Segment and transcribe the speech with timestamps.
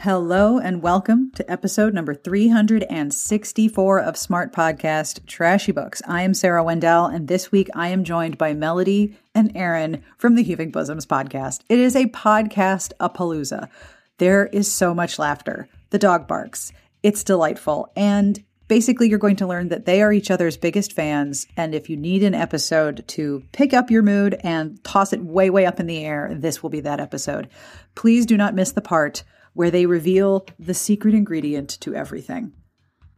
[0.00, 6.02] Hello and welcome to episode number 364 of Smart Podcast Trashy Books.
[6.06, 10.34] I am Sarah Wendell, and this week I am joined by Melody and Erin from
[10.34, 11.62] the Heaving Bosoms podcast.
[11.70, 13.70] It is a podcast a palooza.
[14.18, 15.66] There is so much laughter.
[15.90, 16.72] The dog barks.
[17.02, 17.90] It's delightful.
[17.96, 21.46] And basically, you're going to learn that they are each other's biggest fans.
[21.56, 25.48] And if you need an episode to pick up your mood and toss it way,
[25.48, 27.48] way up in the air, this will be that episode.
[27.94, 29.24] Please do not miss the part
[29.56, 32.52] where they reveal the secret ingredient to everything.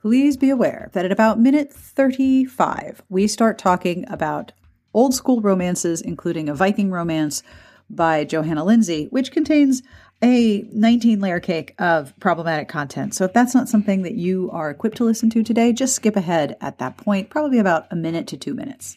[0.01, 4.53] Please be aware that at about minute 35, we start talking about
[4.95, 7.43] old school romances, including a Viking romance
[7.91, 9.83] by Johanna Lindsey, which contains
[10.23, 13.15] a 19 layer cake of problematic content.
[13.15, 16.15] So if that's not something that you are equipped to listen to today, just skip
[16.15, 18.97] ahead at that point, probably about a minute to two minutes.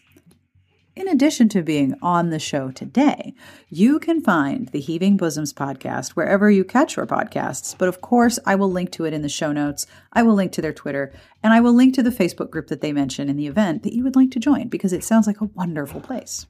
[0.93, 3.33] In addition to being on the show today,
[3.69, 7.73] you can find the Heaving Bosoms podcast wherever you catch your podcasts.
[7.77, 9.87] But of course, I will link to it in the show notes.
[10.11, 12.81] I will link to their Twitter, and I will link to the Facebook group that
[12.81, 15.39] they mention in the event that you would like to join because it sounds like
[15.39, 16.45] a wonderful place.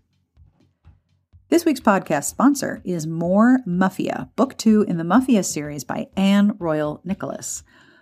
[1.49, 6.55] This week's podcast sponsor is More Muffia, book two in the Muffia series by Ann
[6.57, 7.61] Royal Nicholas.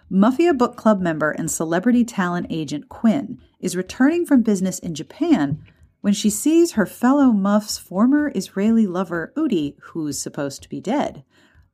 [0.10, 5.62] Muffia Book Club member and celebrity talent agent Quinn is returning from business in Japan
[6.02, 11.24] when she sees her fellow Muff's former Israeli lover, Udi, who's supposed to be dead.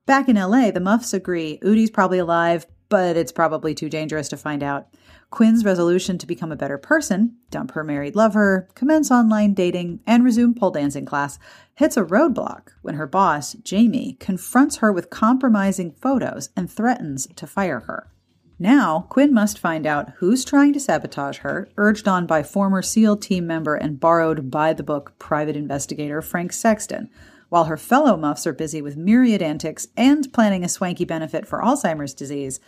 [0.06, 4.38] Back in LA, the Muffs agree Udi's probably alive, but it's probably too dangerous to
[4.38, 4.88] find out.
[5.32, 10.24] Quinn's resolution to become a better person, dump her married lover, commence online dating, and
[10.24, 11.40] resume pole dancing class
[11.76, 17.48] hits a roadblock when her boss, Jamie, confronts her with compromising photos and threatens to
[17.48, 18.12] fire her.
[18.58, 23.18] Now, Quinn must find out who's trying to sabotage her, urged on by former SEAL
[23.18, 27.10] team member and borrowed by the book private investigator Frank Sexton,
[27.50, 31.62] while her fellow muffs are busy with myriad antics and planning a swanky benefit for
[31.62, 32.62] Alzheimer's disease.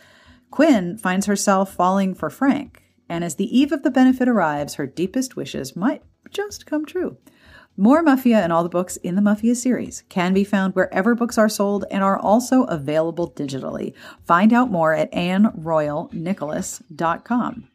[0.50, 4.86] Quinn finds herself falling for Frank, and as the eve of the benefit arrives, her
[4.86, 7.16] deepest wishes might just come true.
[7.80, 11.38] More Muffia and all the books in the Muffia series can be found wherever books
[11.38, 13.94] are sold and are also available digitally.
[14.26, 17.68] Find out more at AnnRoyalNicholas.com.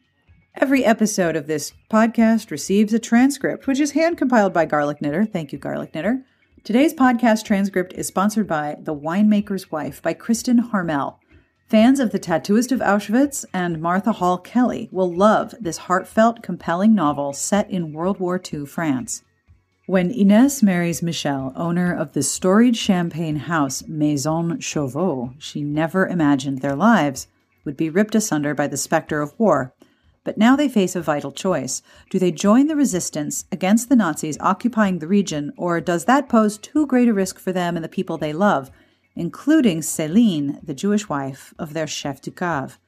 [0.56, 5.24] Every episode of this podcast receives a transcript, which is hand compiled by Garlic Knitter.
[5.24, 6.22] Thank you, Garlic Knitter.
[6.64, 11.18] Today's podcast transcript is sponsored by The Winemaker's Wife by Kristin Harmel.
[11.66, 16.94] Fans of The Tattooist of Auschwitz and Martha Hall Kelly will love this heartfelt, compelling
[16.94, 19.22] novel set in World War II France.
[19.86, 26.62] When Inès marries Michel, owner of the storied champagne house Maison Chauveau, she never imagined
[26.62, 27.26] their lives
[27.66, 29.74] would be ripped asunder by the specter of war.
[30.24, 31.82] But now they face a vital choice.
[32.08, 36.56] Do they join the resistance against the Nazis occupying the region, or does that pose
[36.56, 38.70] too great a risk for them and the people they love,
[39.14, 42.78] including Céline, the Jewish wife of their chef du cave?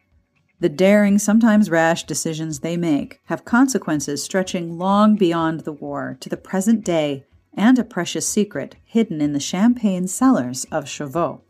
[0.59, 6.31] The daring, sometimes rash decisions they make have consequences stretching long beyond the war to
[6.31, 11.43] the present day and a precious secret hidden in the champagne cellars of Chauveau.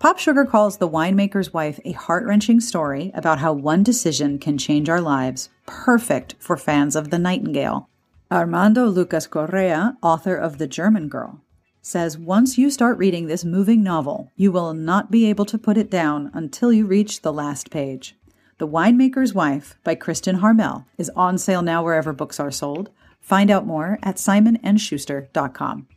[0.00, 4.58] Pop Sugar calls The Winemaker's Wife a heart wrenching story about how one decision can
[4.58, 7.88] change our lives, perfect for fans of The Nightingale.
[8.28, 11.40] Armando Lucas Correa, author of The German Girl,
[11.80, 15.76] says once you start reading this moving novel, you will not be able to put
[15.76, 18.16] it down until you reach the last page.
[18.62, 22.90] The Winemaker's Wife by Kristin Harmel is on sale now wherever books are sold.
[23.20, 25.88] Find out more at simonandschuster.com.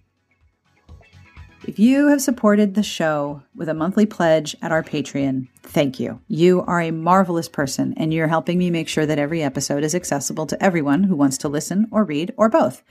[1.67, 6.21] If you have supported the show with a monthly pledge at our Patreon, thank you.
[6.27, 9.93] You are a marvelous person, and you're helping me make sure that every episode is
[9.93, 12.81] accessible to everyone who wants to listen or read or both.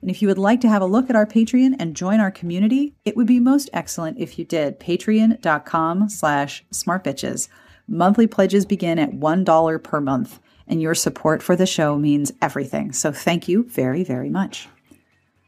[0.00, 2.30] And if you would like to have a look at our Patreon and join our
[2.30, 4.80] community, it would be most excellent if you did.
[4.80, 7.50] Patreon.com slash smartbitches.
[7.90, 12.92] Monthly pledges begin at $1 per month, and your support for the show means everything.
[12.92, 14.68] So thank you very, very much.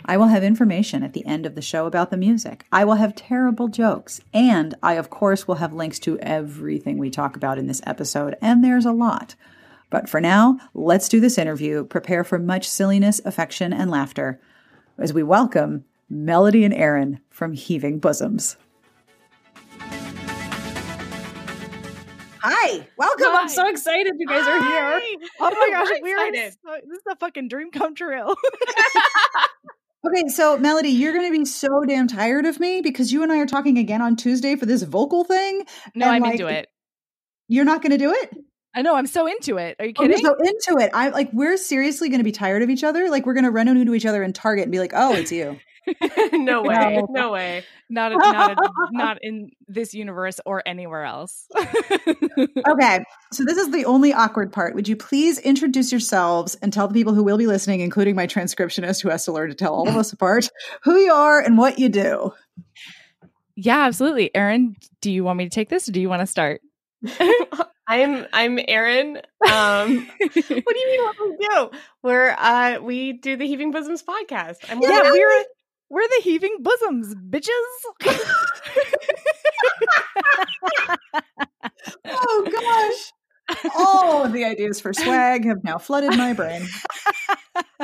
[0.07, 2.65] I will have information at the end of the show about the music.
[2.73, 4.23] I will have terrible jokes.
[4.33, 8.35] And I, of course, will have links to everything we talk about in this episode.
[8.41, 9.35] And there's a lot.
[9.91, 11.85] But for now, let's do this interview.
[11.85, 14.41] Prepare for much silliness, affection, and laughter
[14.97, 18.57] as we welcome Melody and Erin from Heaving Bosoms.
[22.43, 23.27] Hi, welcome.
[23.29, 25.01] I'm so excited you guys are here.
[25.41, 26.55] Oh, oh my gosh, We're excited.
[26.65, 28.35] so, this is a fucking dream come true.
[30.03, 33.31] Okay, so Melody, you're going to be so damn tired of me because you and
[33.31, 35.67] I are talking again on Tuesday for this vocal thing.
[35.95, 36.69] no, I'm like, into it.
[37.49, 38.31] You're not going to do it?
[38.75, 39.77] I know, I'm so into it.
[39.79, 40.25] Are you Oh, you're kidding?
[40.25, 40.91] so into it.
[40.95, 43.11] I'm like we're seriously going to be tired of each other.
[43.11, 45.33] Like we're going to run into each other in Target and be like, "Oh, it's
[45.33, 45.59] you."
[46.33, 46.97] no way.
[46.97, 47.07] No.
[47.11, 47.65] No way.
[47.89, 51.47] not a, not a, not in this universe or anywhere else.
[51.57, 54.75] Okay, so this is the only awkward part.
[54.75, 58.27] Would you please introduce yourselves and tell the people who will be listening, including my
[58.27, 60.51] transcriptionist who has to learn to tell all of us apart,
[60.83, 62.33] who you are and what you do?
[63.57, 64.35] yeah, absolutely.
[64.35, 66.61] Erin, do you want me to take this or do you want to start?
[67.87, 69.21] I'm I'm Erin.
[69.51, 71.71] Um, what do you mean what we do?
[72.03, 74.59] We're uh we do the Heaving Bosoms podcast.
[74.69, 75.45] I'm yeah, of- we're
[75.91, 77.51] we're the heaving bosoms, bitches.
[82.05, 83.13] Oh gosh.
[83.77, 86.63] All of the ideas for swag have now flooded my brain.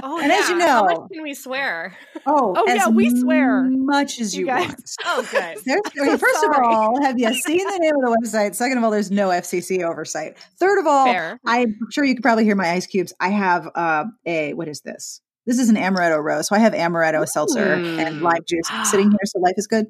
[0.01, 0.67] oh, and as you yeah.
[0.69, 1.97] How much can we swear?
[2.25, 3.67] Oh, Oh, as yeah, we swear.
[3.67, 4.91] As much as You you, guys- want.
[5.07, 5.59] Oh, good.
[5.65, 8.55] There's, okay, first of all, have you seen the name of the website?
[8.55, 10.37] Second of all, there's no FCC oversight.
[10.61, 11.41] Third of all, Fair.
[11.45, 13.13] I'm sure you could probably hear my ice cubes.
[13.19, 15.21] I have uh, a what is this?
[15.47, 19.21] This is an amaretto rose, so I have amaretto seltzer and lime juice sitting here.
[19.25, 19.87] So life is good.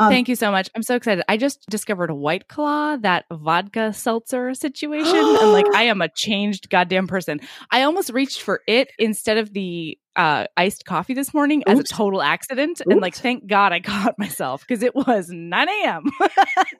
[0.00, 0.70] Um, Thank you so much.
[0.76, 1.24] I'm so excited.
[1.28, 5.16] I just discovered White Claw, that vodka seltzer situation.
[5.16, 7.40] and like, I am a changed goddamn person.
[7.70, 11.82] I almost reached for it instead of the uh, iced coffee this morning as a
[11.82, 12.80] total accident.
[12.88, 16.04] And like, thank God I caught myself because it was 9 a.m.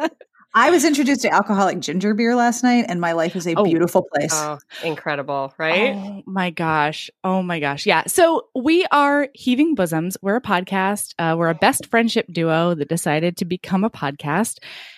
[0.55, 3.65] I was introduced to alcoholic ginger beer last night, and my life is a Oh.
[3.65, 4.33] beautiful place.
[4.33, 5.95] Oh, incredible, right?
[5.95, 7.11] Oh my gosh.
[7.23, 7.85] Oh my gosh.
[7.87, 8.05] Yeah.
[8.07, 10.17] So we are Heaving Bosoms.
[10.23, 11.15] We're a podcast.
[11.19, 14.57] Uh, we're a best friendship duo that decided to become a podcast.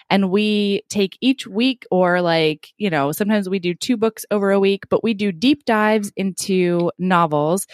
[0.09, 4.53] And we take each week, or like, you know, sometimes we do two books over
[4.53, 7.67] a week, but we do deep dives into novels.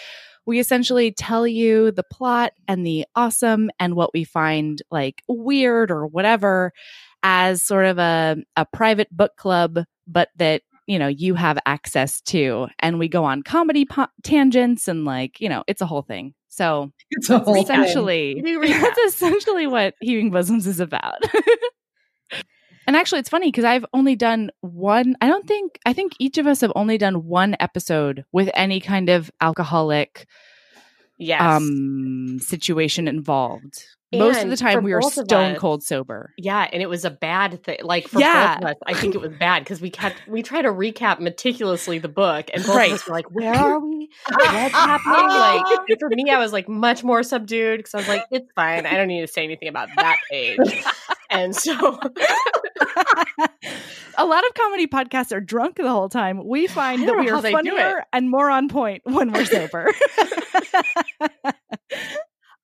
[0.46, 5.90] We essentially tell you the plot and the awesome and what we find like weird
[5.90, 6.72] or whatever
[7.28, 12.20] as sort of a, a private book club, but that you know you have access
[12.22, 12.68] to.
[12.78, 16.34] And we go on comedy po- tangents and like you know it's a whole thing.
[16.48, 18.40] So It's a whole essentially
[18.70, 21.18] that's essentially what heaving bosoms is about.
[22.86, 26.38] And actually it's funny because i've only done one i don't think i think each
[26.38, 30.28] of us have only done one episode with any kind of alcoholic
[31.18, 31.40] Yes.
[31.42, 33.82] um situation involved
[34.12, 37.10] most of the time we were stone us- cold sober yeah, and it was a
[37.10, 37.78] bad thing.
[37.82, 38.54] Like for Yeah.
[38.54, 41.18] both of us, I think it was bad because we kept we try to recap
[41.20, 42.90] meticulously the book, and both Right.
[42.92, 44.08] of us were like, "Where are we?
[44.28, 48.24] What's happening?" Like for me, I was like much more subdued because I was like,
[48.30, 48.86] "It's fine.
[48.86, 50.58] I don't need to say anything about that page."
[51.28, 51.72] And so,
[54.16, 56.46] a lot of comedy podcasts are drunk the whole time.
[56.46, 59.44] We find that we are how they do funnier and more on point when we're
[59.44, 59.92] sober.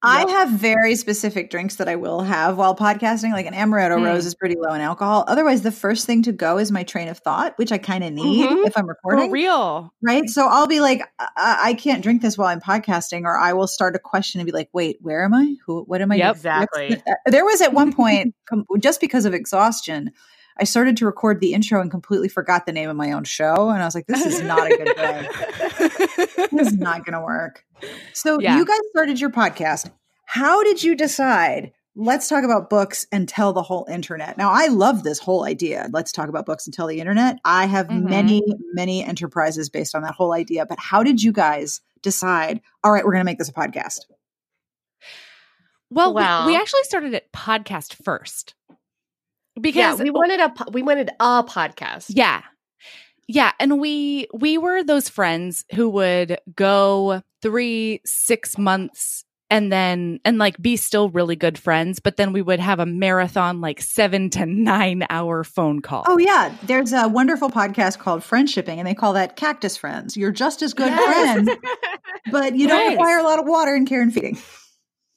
[0.05, 3.33] I have very specific drinks that I will have while podcasting.
[3.33, 4.05] Like an amaretto Mm.
[4.05, 5.25] rose is pretty low in alcohol.
[5.29, 8.13] Otherwise, the first thing to go is my train of thought, which I kind of
[8.13, 8.67] need Mhm.
[8.67, 9.27] if I'm recording.
[9.27, 9.93] For real.
[10.03, 10.29] right?
[10.29, 13.69] So I'll be like, I-, I can't drink this while I'm podcasting, or I will
[13.69, 15.55] start a question and be like, wait, where am I?
[15.67, 15.83] Who?
[15.85, 16.17] What am I?
[16.17, 16.27] Yep.
[16.27, 16.37] doing?
[16.37, 17.03] Exactly.
[17.27, 18.35] There was at one point,
[18.81, 20.11] just because of exhaustion,
[20.59, 23.71] I started to record the intro and completely forgot the name of my own show,
[23.71, 25.29] and I was like, this is not a good day.
[26.37, 27.65] this is not going to work.
[28.13, 28.57] So Yeah.
[28.59, 29.91] you guys started your podcast.
[30.27, 31.73] How did you decide?
[31.95, 34.39] Let's talk about books and tell the whole internet.
[34.39, 35.89] Now, I love this whole idea.
[35.93, 37.39] Let's talk about books and tell the internet.
[37.45, 38.09] I have Mhm.
[38.09, 38.43] many,
[38.73, 40.65] many enterprises based on that whole idea.
[40.65, 42.63] But how did you guys decide?
[42.83, 44.01] All right, we're going to make this a podcast.
[45.91, 48.55] Well, we- Well- we, actually started it podcast first.
[48.71, 48.75] yeah,
[49.61, 52.07] Because we wanted a we wanted a podcast.
[52.09, 52.41] Yeah.
[53.35, 60.21] Yeah, and we we were those friends who would go 3 6 months and then
[60.27, 63.81] and like be still really good friends, but then we would have a marathon like
[63.81, 66.05] 7 to 9 hour phone call.
[66.07, 66.55] Oh, yeah.
[66.65, 70.15] There's a wonderful podcast called Friendshipping, and they call that Cactus Friends.
[70.15, 71.33] You're just as good Yes.
[71.35, 71.51] friends,
[72.31, 74.37] but you don't require a lot of water and care and feeding.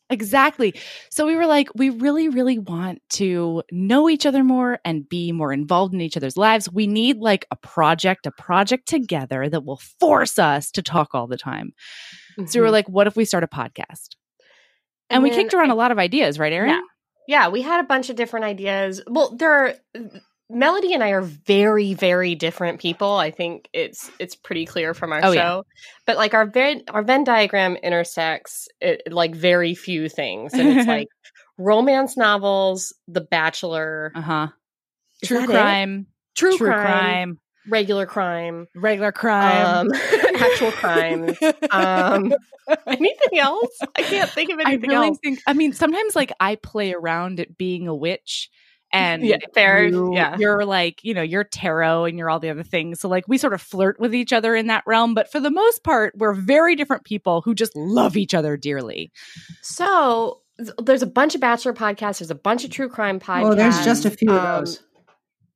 [0.10, 0.74] Exactly.
[1.10, 5.32] So we were like, we really, really want to know each other more and be
[5.32, 6.72] more involved in each other's lives.
[6.72, 11.26] We need like a project, a project together that will force us to talk all
[11.28, 11.74] the time.
[12.46, 12.72] So we were Mhm.
[12.74, 14.10] like, what if we start a podcast?
[15.10, 16.70] And, we kicked around I- a lot of ideas, right, Erin?
[16.70, 16.82] Yeah.
[17.28, 19.02] Yeah, we had a bunch of different ideas.
[19.08, 19.74] Well, there are
[20.50, 23.16] Melody and I are very, very different people.
[23.16, 25.34] I think it's it's pretty clear from our Oh, show.
[25.34, 25.62] yeah.
[26.06, 30.88] But like our Venn our Venn diagram intersects it, like very few things, and it's
[30.88, 31.08] like
[31.58, 34.48] romance novels, The Bachelor, Uh huh.
[35.24, 39.88] True crime, true, true crime, crime, regular crime, regular crime.
[39.88, 39.94] um,
[40.38, 41.38] actual crimes.
[41.72, 42.34] Um,
[42.88, 43.78] anything else?
[43.98, 45.18] I can't think of I anything really else.
[45.24, 45.40] think.
[45.48, 48.50] I mean, sometimes like I play around at being a witch,
[48.94, 50.38] and Yeah, fair, you- yeah.
[50.38, 53.38] you're like you know you're tarot and you're all the other things so like we
[53.38, 56.34] sort of flirt with each other in that realm but for the most part we're
[56.34, 59.12] very different people who just love each other dearly
[59.62, 60.42] So
[60.82, 62.20] there's a bunch of bachelor podcasts.
[62.20, 63.52] There's a bunch of true crime podcasts.
[63.52, 64.80] Oh, there's just a few Um, of those.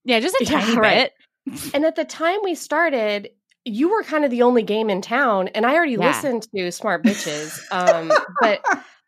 [0.03, 1.12] yeah just a Yeah, tiny right.
[1.48, 3.29] bit And at the time we started,
[3.65, 6.07] you were kind of the only game in town, and I already Yeah.
[6.07, 7.57] listened to Smart Bitches.
[7.71, 8.62] Um, but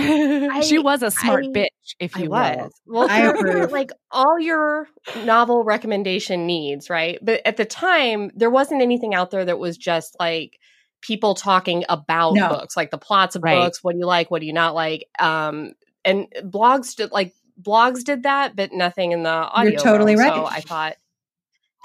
[0.62, 1.66] she was a smart I- bitch
[1.98, 3.72] if I you was will well I approve.
[3.72, 4.88] like all your
[5.24, 7.18] novel recommendation needs, right?
[7.22, 10.58] But at the time, there wasn't anything out there that was just like
[11.00, 12.48] people talking about No.
[12.48, 13.56] books, like the plots of Right.
[13.58, 13.82] books.
[13.82, 14.30] What do you like?
[14.30, 15.06] What do you not like?
[15.18, 15.72] Um,
[16.04, 19.78] and blogs did like blogs did that, but nothing in the audio.
[19.78, 20.40] totally realm.
[20.42, 20.48] right.
[20.50, 20.96] So I thought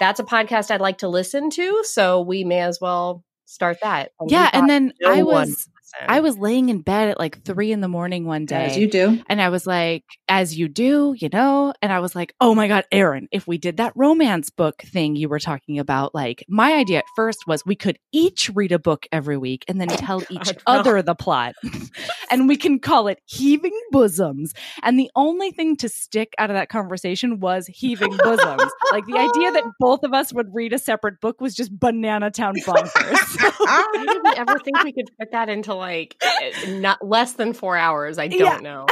[0.00, 1.82] that's a podcast I'd like to listen to.
[1.84, 4.10] So we may as well start that.
[4.20, 5.68] we yeah and then no i was.
[6.00, 8.90] I was laying in bed at like three in the morning one day As you
[8.90, 9.22] do.
[9.28, 11.72] And I was like, as you do, you know?
[11.80, 15.16] And I was like, oh my God, Erin, if we did that romance book thing
[15.16, 18.78] you were talking about, like my idea at first was we could each read a
[18.78, 20.74] book every week and then oh tell each God, no.
[20.74, 21.54] other the plot.
[22.30, 24.52] and we can call it Heaving Bosoms.
[24.82, 28.72] And the only thing to stick out of that conversation was Heaving Bosoms.
[28.92, 32.30] like the idea that both of us would read a separate book was just banana
[32.30, 33.66] town bonkers.
[33.66, 37.52] How did we ever think we could fit that into like eh, not less than
[37.52, 38.18] four hours?
[38.18, 38.58] I don't Yeah.
[38.60, 38.86] know.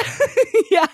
[0.71, 0.87] yeah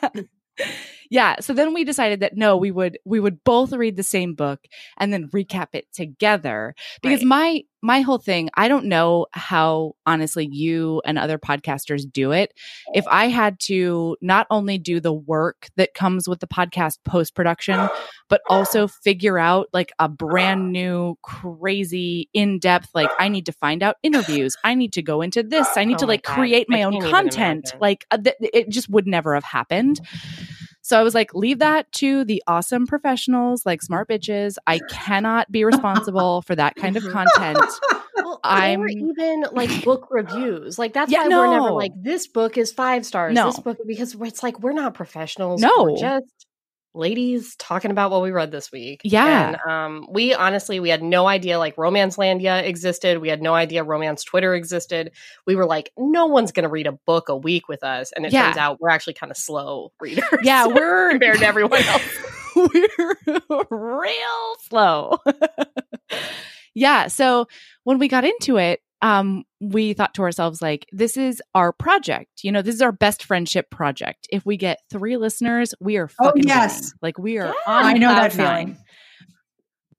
[1.11, 4.35] yeah so then we decided that no we would we would both read the same
[4.35, 4.61] book
[4.99, 6.75] and then recap it together.
[7.03, 7.27] Because Right.
[7.27, 12.53] my my whole thing i don't know how honestly you and other podcasters do it.
[12.93, 17.35] If i had to not only do the work that comes with the podcast post
[17.37, 17.89] production
[18.29, 23.83] but also figure out like a brand new crazy in-depth like i need to find
[23.83, 24.57] out interviews.
[24.65, 25.69] I need to go into this.
[25.77, 27.73] I need Oh to like create I my own content.
[27.81, 30.01] like uh, th- it just would never have happened
[30.89, 34.57] so I was like, leave that to the awesome professionals like smart bitches.
[34.67, 37.13] I cannot be responsible for that kind of Mhm.
[37.13, 37.59] content.
[38.21, 40.77] Well, I'm- or even like book reviews.
[40.79, 43.33] Like that's Yeah, why we're never like this book is five stars.
[43.33, 43.47] No.
[43.47, 45.61] This book because it's like we're not professionals.
[45.63, 45.85] No.
[45.85, 46.27] we're just
[46.99, 49.01] ladies talking about what we read this week.
[49.05, 49.49] Yeah.
[49.65, 53.19] and um, we honestly we had no idea like Romancelandia existed.
[53.19, 55.13] We had no idea Romance Twitter existed.
[55.47, 58.27] We were like, no one's going to read a book a week with us, and
[58.27, 58.45] it Yeah.
[58.47, 60.25] turns out we're actually kind of slow readers.
[60.43, 62.03] Yeah, we're compared to everyone else.
[62.57, 65.19] we're real slow.
[66.75, 67.07] yeah.
[67.09, 67.47] So
[67.85, 72.43] when we got into it, um, we thought to ourselves, like, this is our project.
[72.43, 74.27] You know, this is our best friendship project.
[74.31, 76.75] If we get three listeners, we are Oh, yes.
[76.77, 76.91] winning.
[77.03, 77.53] Like we are Yeah.
[77.67, 78.67] on I know that nine.
[78.67, 78.85] feeling.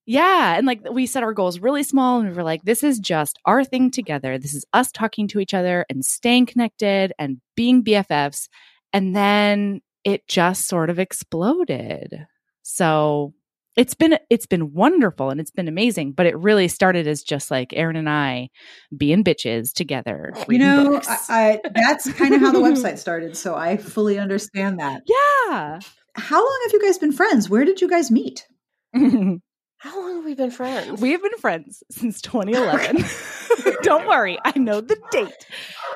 [0.06, 0.56] Yeah.
[0.58, 3.38] And like we set our goals really small and we were like, this is just
[3.46, 4.38] our thing together.
[4.40, 8.48] This is us talking to each other and staying connected and being BFFs.
[8.92, 12.26] And then it just sort of exploded.
[12.64, 13.34] So
[13.76, 17.50] it's been it's been wonderful and it's been amazing, but it really started as just
[17.52, 18.50] like Erin and I
[18.96, 20.34] being bitches together.
[20.48, 21.02] You know.
[21.08, 23.38] I, I, that's kind of how the website started.
[23.38, 25.04] So I fully understand that.
[25.06, 25.80] yeah.
[26.16, 27.50] How long have you guys been friends?
[27.50, 28.46] Where did you guys meet?
[29.82, 31.00] How long have we been friends?
[31.00, 33.06] We have been friends since 2011.
[33.84, 35.32] Don't worry, I know the date.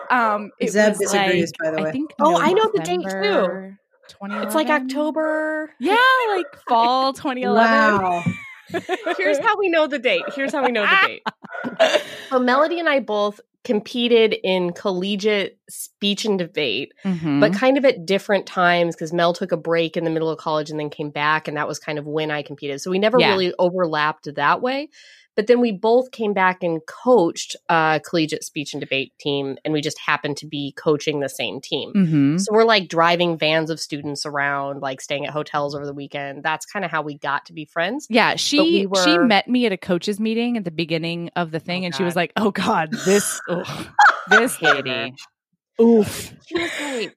[0.10, 1.92] Um, it Zeb was disagrees, by the I way.
[1.92, 2.14] think.
[2.22, 3.76] Oh, I know the date, too.
[4.22, 4.48] November 2011.
[4.48, 5.74] it's like October.
[5.80, 5.98] Yeah,
[6.36, 8.02] like fall 2011.
[8.02, 8.24] Wow.
[9.18, 10.24] Here's how we know the date.
[10.36, 11.24] Here's how we know the date.
[12.30, 17.40] So Melody and I both competed in collegiate speech and debate, Mhm.
[17.40, 20.38] but kind of at different times because Mel took a break in the middle of
[20.38, 22.82] college and then came back, and that was kind of when I competed.
[22.82, 23.30] So we never Yeah.
[23.32, 24.90] really overlapped that way.
[25.36, 29.74] But then we both came back and coached a collegiate speech and debate team, and
[29.74, 31.92] we just happened to be coaching the same team.
[31.96, 32.40] Mhm.
[32.40, 36.44] So we're like driving vans of students around, like staying at hotels over the weekend.
[36.44, 38.06] That's kind of how we got to be friends.
[38.10, 41.60] Yeah, she we she met me at a coaches meeting at the beginning of the
[41.60, 43.88] thing, Oh, and she was like, "Oh God, this ugh,
[44.30, 45.14] this lady,
[45.82, 47.10] oof, She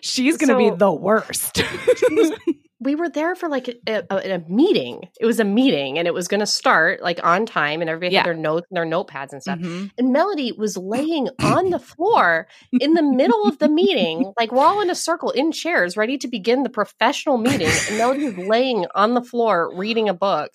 [0.00, 1.62] she's gonna be the worst."
[2.84, 5.08] we were there for like a, a, a meeting.
[5.20, 8.12] It was a meeting and it was going to start like on time and everybody
[8.14, 8.20] Yeah.
[8.20, 9.58] had their notes and their notepads and stuff.
[9.58, 9.90] Mhm.
[9.98, 14.64] And Melody was laying on the floor in the middle of the meeting, like we're
[14.64, 17.70] all in a circle in chairs ready to begin the professional meeting.
[17.88, 20.50] And Melody was laying on the floor reading a book.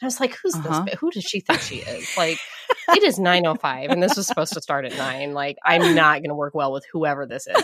[0.00, 0.82] And I was like, who's Uh-huh.
[0.86, 0.94] this?
[0.98, 2.08] Who does she think she is?
[2.16, 2.38] Like,
[2.88, 5.32] it is 9.05 and this was supposed to start at 9.
[5.34, 7.62] Like, I'm not going to work well with whoever this is.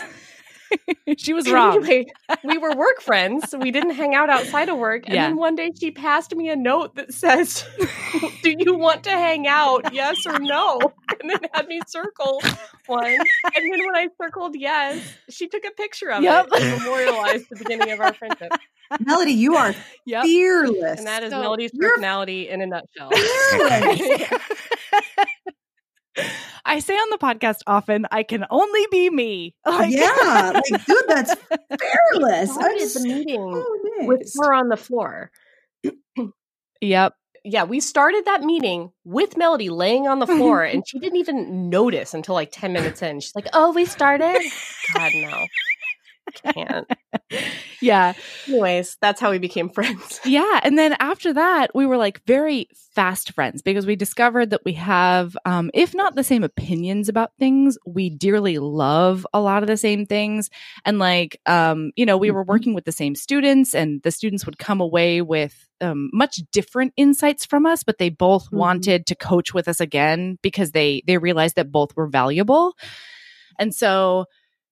[1.17, 1.83] she was wrong.
[1.83, 2.05] Anyway,
[2.43, 5.03] we were work friends, so we didn't hang out outside of work.
[5.05, 5.27] And Yeah.
[5.29, 7.65] then one day she passed me a note that says,
[8.41, 9.85] Do you want to hang out?
[9.91, 10.93] Yes or no?
[11.21, 12.47] And then had me circle
[12.85, 13.13] one.
[13.55, 14.99] And then when I circled yes,
[15.29, 16.47] she took a picture of Yep.
[16.47, 18.53] it and memorialized the beginning of our friendship.
[18.99, 19.73] Melody, you are
[20.05, 20.23] Yep.
[20.25, 20.99] fearless.
[20.99, 23.09] And that is So Melody's personality in a nutshell.
[23.11, 24.01] fearless.
[26.65, 29.55] I say on the podcast often, I can only be me.
[29.65, 31.35] Like- yeah, like dude, that's
[32.13, 32.49] fearless.
[32.51, 33.51] I'm Started the so meeting
[34.07, 34.37] with amazed.
[34.41, 35.31] her on the floor.
[36.81, 37.13] Yep.
[37.43, 41.69] Yeah, we started that meeting with Melody laying on the floor, and she didn't even
[41.69, 43.19] notice until like 10 minutes in.
[43.19, 44.39] She's like, Oh, we started?
[44.93, 45.45] God, no.
[46.53, 46.87] Can't.
[47.81, 48.13] Yeah.
[48.47, 50.19] Anyways, that's how we became friends.
[50.25, 50.59] Yeah.
[50.63, 54.73] And then after that, we were like very fast friends because we discovered that we
[54.73, 59.67] have, um, if not the same opinions about things, we dearly love a lot of
[59.67, 60.49] the same things.
[60.85, 62.49] And like, um, you know, we were Mhm.
[62.49, 66.93] working with the same students and the students would come away with um, much different
[66.97, 68.57] insights from us, but they both Mhm.
[68.57, 72.75] wanted to coach with us again because they, they realized that both were valuable.
[73.59, 74.25] And so,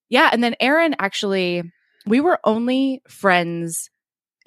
[0.09, 0.29] yeah.
[0.31, 1.63] And then Erin actually,
[2.05, 3.89] we were only friends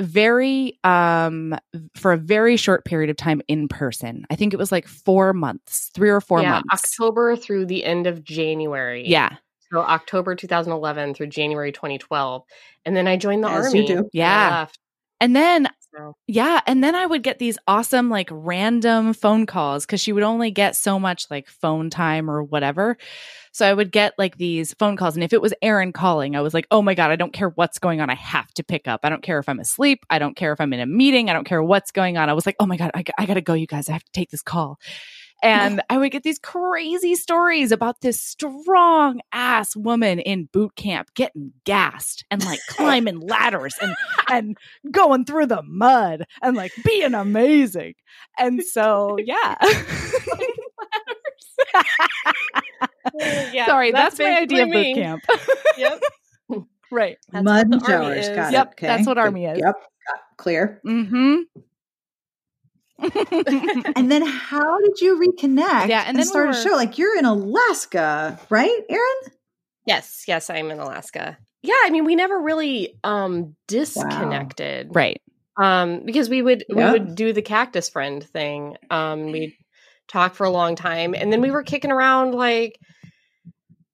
[0.00, 1.54] very um
[1.94, 4.24] for a very short period of time in person.
[4.30, 6.68] I think it was like 4 months, 3 or 4 yeah, months.
[6.72, 9.06] October through the end of January.
[9.06, 9.36] Yeah.
[9.70, 12.42] So October 2011 through January 2012.
[12.84, 13.80] And then I joined the As army.
[13.80, 14.10] you do.
[14.12, 14.66] Yeah.
[15.20, 15.68] And then
[16.28, 20.22] yeah, and then I would get these awesome like random phone calls cuz she would
[20.22, 22.96] only get so much like phone time or whatever.
[23.52, 26.42] So I would get like these phone calls and if it was Erin calling, I
[26.42, 28.10] was like, "Oh my god, I don't care what's going on.
[28.10, 29.00] I have to pick up.
[29.04, 30.06] I don't care if I'm asleep.
[30.10, 31.30] I don't care if I'm in a meeting.
[31.30, 33.34] I don't care what's going on." I was like, "Oh my god, I, I got
[33.34, 33.88] to go you guys.
[33.88, 34.78] I have to take this call."
[35.42, 41.12] And I would get these crazy stories about this strong ass woman in boot camp
[41.14, 43.94] getting gassed and like climbing ladders and
[44.30, 44.56] and
[44.92, 47.94] going through the mud and like being amazing.
[48.38, 49.56] And so, yeah.
[53.52, 55.22] yeah, Sorry, that's, my idea of boot camp.
[55.76, 56.00] Yep.
[56.90, 57.16] right.
[57.30, 58.28] That's Mud what army showers.
[58.28, 58.36] is.
[58.36, 58.52] Got it.
[58.52, 58.86] Yep, Okay.
[58.86, 59.58] that's what army is.
[59.58, 59.74] Yep.
[60.36, 60.80] Clear.
[60.86, 61.36] Mm-hmm.
[63.96, 65.88] And then how did you reconnect?
[65.88, 66.72] Yeah, and and then start a we're- show?
[66.76, 69.32] Like you're in Alaska, right, Erin?
[69.86, 71.36] Yes, yes, I'm in Alaska.
[71.62, 74.94] Yeah, I mean, we never really um disconnected.
[74.94, 75.20] right.
[75.60, 76.92] Um because we would Yeah.
[76.92, 78.76] we would do the cactus friend thing.
[78.90, 79.54] Um we'd
[80.08, 82.78] talk for a long time and then we were kicking around like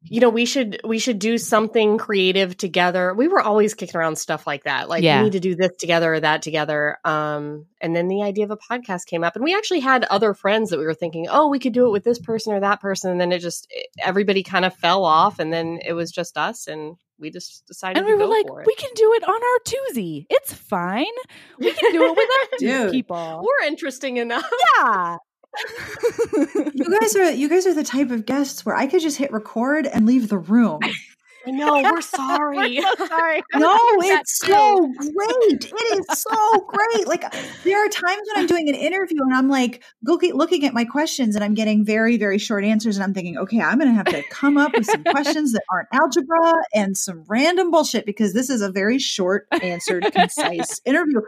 [0.03, 3.13] you know, we should we should do something creative together.
[3.15, 4.89] We were always kicking around stuff like that.
[4.89, 5.19] Like Yeah.
[5.19, 6.99] we need to do this together or that together.
[7.05, 10.35] Um and then the idea of a podcast came up and we actually had other
[10.35, 12.81] friends that we were thinking, "Oh, we could do it with this person or that
[12.81, 13.67] person." And then it just
[14.01, 17.97] everybody kind of fell off and then it was just us and we just decided
[17.99, 18.67] And to we were like, for it.
[18.69, 20.27] we can do it on our Tuesday.
[20.31, 21.07] It's fine.
[21.59, 22.91] We can do it without these Dude.
[22.93, 23.45] people.
[23.45, 24.49] we're interesting enough.
[24.79, 25.17] Yeah.
[26.75, 29.33] You guys are you guys are the type of guests where I could just hit
[29.33, 30.81] record and leave the room.
[31.47, 32.79] I know, we're sorry.
[32.79, 33.43] We're so sorry.
[33.57, 35.73] No, it's so great.
[35.73, 37.09] It is so great.
[37.09, 37.25] Like
[37.65, 40.85] there are times when I'm doing an interview and I'm like looking looking at my
[40.85, 43.95] questions and I'm getting very very short answers and I'm thinking, okay, I'm going to
[43.95, 48.35] have to come up with some questions that aren't algebra and some random bullshit because
[48.35, 51.21] this is a very short answered concise interview.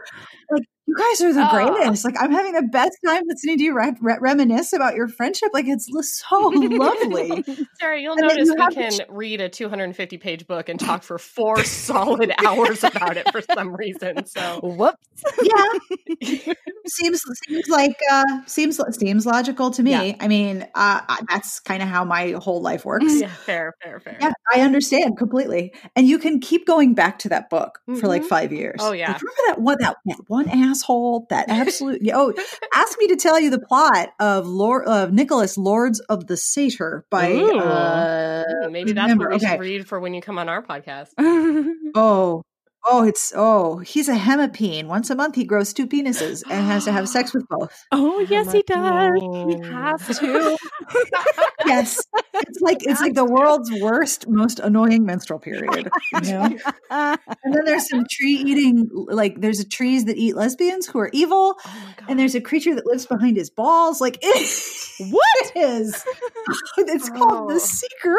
[0.51, 1.73] Like you guys are the Oh.
[1.75, 2.03] greatest.
[2.03, 5.49] Like I'm having the best time listening to you re- re- reminisce about your friendship.
[5.53, 7.43] Like it's so lovely.
[7.79, 10.79] Sorry, you'll And then notice you we can to- read a 250 page book and
[10.79, 14.25] talk for four solid hours about it for some reason.
[14.25, 14.97] So, Whoops.
[15.43, 16.53] yeah
[16.87, 20.15] seems seems like uh seems seems logical to me Yeah.
[20.19, 24.17] i mean uh that's kind of how my whole life works yeah, fair, fair, fair.
[24.19, 28.23] yeah i understand completely and you can keep going back to that book for like
[28.23, 28.27] Mhm.
[28.27, 29.11] five years Oh, yeah.
[29.11, 32.33] Like, remember that one that, that one asshole that absolute oh
[32.73, 37.05] ask me to tell you the plot of lord of nicholas lords of the satyr
[37.09, 37.59] by Ooh.
[37.59, 39.55] uh Maybe that's remember, what we okay.
[39.55, 41.09] should read for when you come on our podcast.
[41.93, 42.43] Oh,
[42.87, 44.85] oh, it's oh, he's a hemipene.
[44.85, 47.85] Once a month, he grows two penises and has to have sex with both.
[47.91, 49.19] oh, yes, he does.
[49.19, 50.57] He has to.
[51.65, 55.89] Yes, it's like it's like the world's worst, most annoying menstrual period.
[56.13, 56.57] You know?
[56.89, 61.09] And then there's some tree eating, like there's a trees that eat lesbians who are
[61.13, 64.01] evil, Oh and there's a creature that lives behind his balls.
[64.01, 64.47] Like it,
[65.09, 65.51] what?
[65.55, 66.03] it is.
[66.77, 67.53] It's called Oh.
[67.53, 68.17] the Seeker.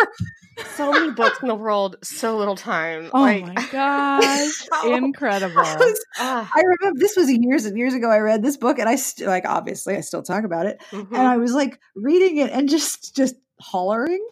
[0.77, 3.11] so many books in the world, so little time.
[3.13, 4.69] Oh like, my gosh.
[4.87, 5.59] Incredible.
[5.61, 8.11] I was- ah, I remember this was years and years ago.
[8.11, 10.81] I read this book, and I st- like obviously I still talk about it.
[10.91, 11.09] mhm.
[11.09, 14.25] and I was like reading it and just just hollering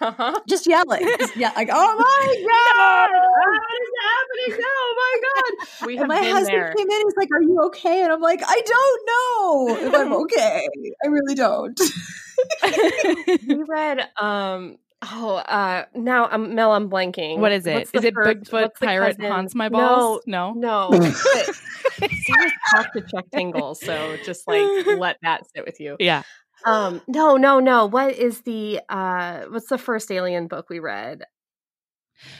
[0.00, 0.40] Uh-huh.
[0.48, 1.02] just yelling.
[1.18, 2.26] Just yeah, like, oh my
[2.72, 4.60] god, what is happening?
[4.60, 4.66] Now?
[4.76, 5.86] Oh my god!
[5.86, 6.74] We have and my been husband there.
[6.74, 7.02] came in.
[7.06, 10.68] He's like, "Are you okay?" And I'm like, "I don't know if I'm okay.
[11.04, 11.80] I really don't."
[13.46, 14.76] we read um
[15.12, 17.38] oh uh now um Mel I'm blanking.
[17.38, 17.74] what is it?
[17.74, 19.30] What's Is the it first- Bigfoot Pirate cousin?
[19.32, 20.22] haunts my balls?
[20.26, 20.88] No, No.
[20.90, 20.98] no.
[20.98, 24.64] but Sarah's talked to Chuck Tingle, so just like
[24.98, 25.96] let that sit with you.
[26.00, 26.22] Yeah.
[26.64, 27.86] Um no, no, no.
[27.86, 31.24] What is the uh what's the first alien book we read?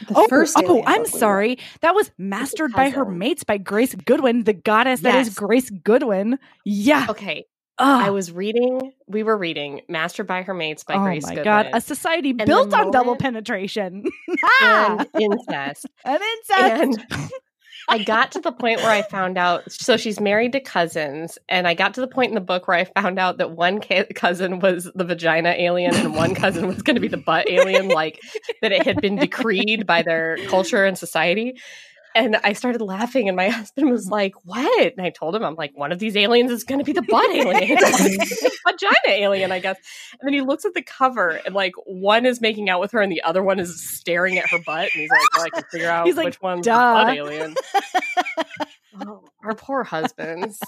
[0.08, 1.58] The Oh, first oh, I'm book we sorry.
[1.80, 3.18] That was mastered by her cousin.
[3.18, 6.38] mates by Grace Goodwin, the goddess that is Grace Goodwin.
[6.64, 7.06] Yeah.
[7.10, 7.44] Okay.
[7.78, 8.02] Ugh.
[8.06, 11.44] I was reading we were reading Mastered by Her Mates by oh Grace my Goodwin.
[11.44, 14.04] god, a society the built on double penetration
[14.62, 15.86] and incest.
[16.04, 17.04] and incest.
[17.10, 17.30] And
[17.88, 19.70] I got to the point where I found out.
[19.70, 22.76] So she's married to cousins, and I got to the point in the book where
[22.76, 26.82] I found out that one ca- cousin was the vagina alien, and one cousin was
[26.82, 27.88] going to be the butt alien.
[27.88, 28.20] Like
[28.62, 31.58] that, it had been decreed by their culture and society.
[32.14, 35.56] And I started laughing, and my husband was like, "What?" And I told him, "I'm
[35.56, 37.78] like, one of these aliens is going to be the butt alien,
[38.66, 39.76] vagina alien, I guess."
[40.20, 43.00] And then he looks at the cover, and like one is making out with her,
[43.00, 45.64] and the other one is staring at her butt, and he's like, "Well, I can
[45.70, 47.54] figure out He's like, which one's "Duh." the butt alien."
[49.00, 50.60] Oh, our poor husbands.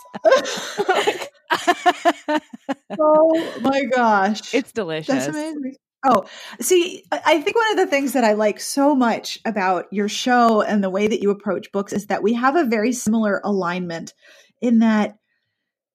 [2.99, 5.15] oh my gosh, it's delicious.
[5.15, 5.77] That's amazing.
[6.09, 6.25] Oh,
[6.61, 10.63] see, I think one of the things that I like so much about your show
[10.63, 14.15] and the way that you approach books is that we have a very similar alignment
[14.61, 15.19] in that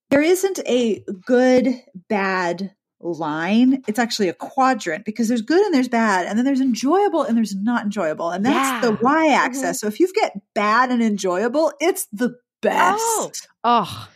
[0.09, 1.67] there isn't a good,
[2.09, 3.83] bad line.
[3.87, 7.37] It's actually a quadrant because there's good and there's bad, and then there's enjoyable and
[7.37, 8.31] there's not enjoyable.
[8.31, 9.33] And that's the y mm-hmm.
[9.33, 9.79] axis.
[9.79, 12.39] So if you get bad and enjoyable, it's the oh.
[12.61, 13.47] best.
[13.63, 14.09] Oh, Oh,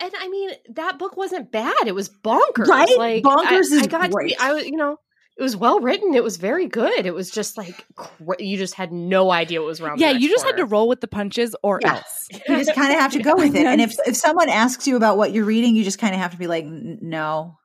[0.00, 1.86] and I mean that book wasn't bad.
[1.86, 2.66] It was bonkers.
[2.66, 2.96] Right?
[2.96, 4.30] Like Bonkers I, is I got great.
[4.30, 4.98] To be, I was, you know,
[5.38, 6.14] it was well written.
[6.14, 7.06] It was very good.
[7.06, 9.98] It was just like cra- you just had no idea what was wrong.
[9.98, 10.10] yeah.
[10.10, 11.94] You just had to roll with the punches, or Yeah.
[11.94, 12.28] else.
[12.48, 13.64] You just kind of have to go with it.
[13.64, 16.32] And if if someone asks you about what you're reading, you just kind of have
[16.32, 17.56] to be like, no,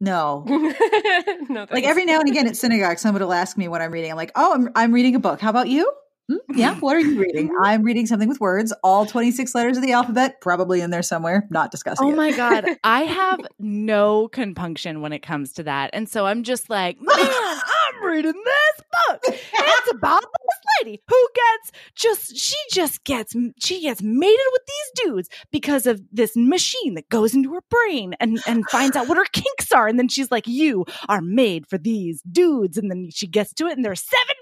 [0.00, 0.44] no.
[1.48, 4.10] no, Like every now and again at synagogue, someone will ask me what I'm reading.
[4.10, 5.40] I'm like, oh, I'm, I'm reading a book.
[5.40, 5.92] How about you?
[6.30, 6.74] "Hmm, yeah.
[6.76, 7.50] What are you reading?
[7.62, 11.46] I'm reading something with words, all 26 letters of the alphabet, probably in there somewhere.
[11.50, 12.16] Not discussing Oh it.
[12.16, 16.70] my god, I have no compunction when it comes to that, and so I'm just
[16.70, 19.20] like, man, I'm reading this book.
[19.26, 25.04] It's about this lady who gets just she just gets she gets mated with these
[25.04, 29.16] dudes because of this machine that goes into her brain and and finds out what
[29.16, 33.08] her kinks are, and then she's like, you are made for these dudes, and then
[33.10, 34.34] she gets to it, and there are seven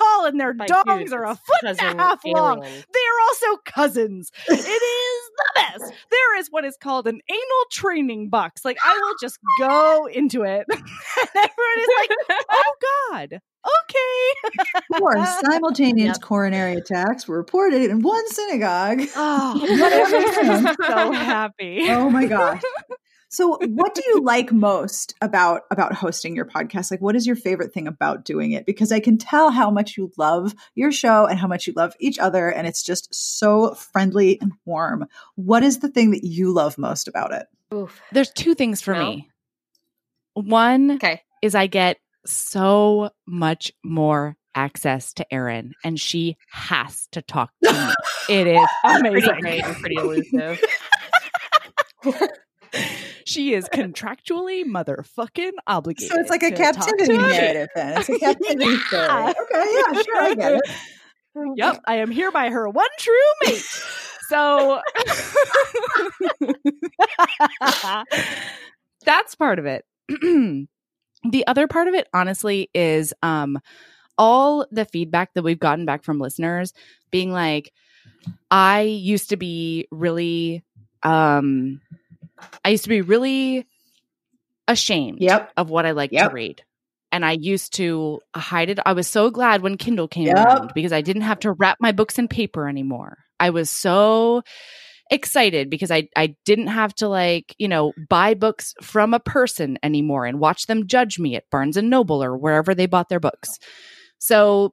[0.00, 2.60] tall, and their By dogs dudes, are a foot and a half long.
[2.60, 4.30] They are also cousins.
[4.48, 5.92] It is the best.
[6.10, 8.64] There is what is called an anal training box.
[8.64, 10.80] Like I will just go into it, and
[11.36, 12.10] everyone is like,
[12.50, 12.74] "Oh
[13.10, 16.22] God, okay." Four simultaneous Yep.
[16.22, 19.02] coronary attacks were reported in one synagogue.
[19.16, 21.90] Oh, I'm so happy.
[21.90, 22.62] Oh my gosh.
[23.32, 26.90] So what do you like most about about hosting your podcast?
[26.90, 28.66] Like what is your favorite thing about doing it?
[28.66, 31.94] Because I can tell how much you love your show and how much you love
[32.00, 35.06] each other and it's just so friendly and warm.
[35.36, 37.46] What is the thing that you love most about it?
[37.72, 38.00] Oof.
[38.12, 38.98] There's two things for No.
[39.00, 39.30] me.
[40.34, 41.22] One Okay.
[41.42, 47.72] is I get so much more access to Erin, and she has to talk to
[47.72, 47.94] me.
[48.28, 49.40] It is Pretty amazing.
[49.40, 50.60] great and pretty elusive.
[53.24, 56.10] she is contractually motherfucking obligated.
[56.10, 58.00] So it's like a captivity narrative then.
[58.00, 59.06] It's a captivity story.
[59.06, 59.32] Yeah.
[59.42, 60.62] Okay, yeah, sure, I get it.
[61.56, 63.64] Yep, I am here by her one true mate.
[64.28, 64.80] So
[69.04, 69.84] that's part of it.
[70.08, 73.58] the other part of it, honestly, is um
[74.18, 76.72] all the feedback that we've gotten back from listeners
[77.10, 77.72] being like,
[78.50, 80.62] I used to be really
[81.02, 81.80] um
[82.64, 83.66] I used to be really
[84.68, 85.52] ashamed Yep.
[85.56, 86.28] of what I like Yep.
[86.28, 86.62] to read.
[87.12, 88.78] And I used to hide it.
[88.86, 90.36] I was so glad when Kindle came Yep.
[90.36, 93.18] around because I didn't have to wrap my books in paper anymore.
[93.40, 94.42] I was so
[95.10, 99.76] excited because I I didn't have to like, you know, buy books from a person
[99.82, 103.18] anymore and watch them judge me at Barnes and Noble or wherever they bought their
[103.18, 103.58] books.
[104.18, 104.72] So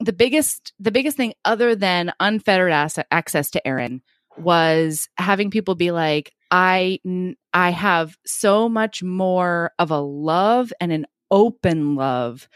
[0.00, 2.72] the biggest the biggest thing other than unfettered
[3.10, 4.00] access to Erin
[4.38, 7.00] was having people be like I
[7.52, 12.48] I have so much more of a love and an open love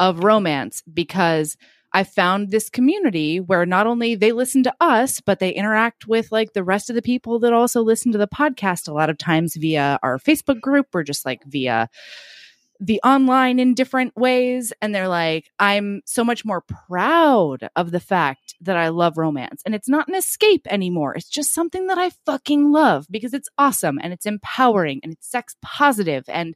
[0.00, 1.58] of romance because
[1.92, 6.32] I found this community where not only they listen to us, but they interact with
[6.32, 9.18] like the rest of the people that also listen to the podcast a lot of
[9.18, 11.90] times via our Facebook group or just like via
[12.82, 18.00] the online in different ways and they're like i'm so much more proud of the
[18.00, 19.62] fact that i love romance.
[19.64, 21.14] And it's not an escape anymore.
[21.14, 25.30] It's just something that i fucking love because it's awesome and it's empowering and it's
[25.30, 26.54] sex positive and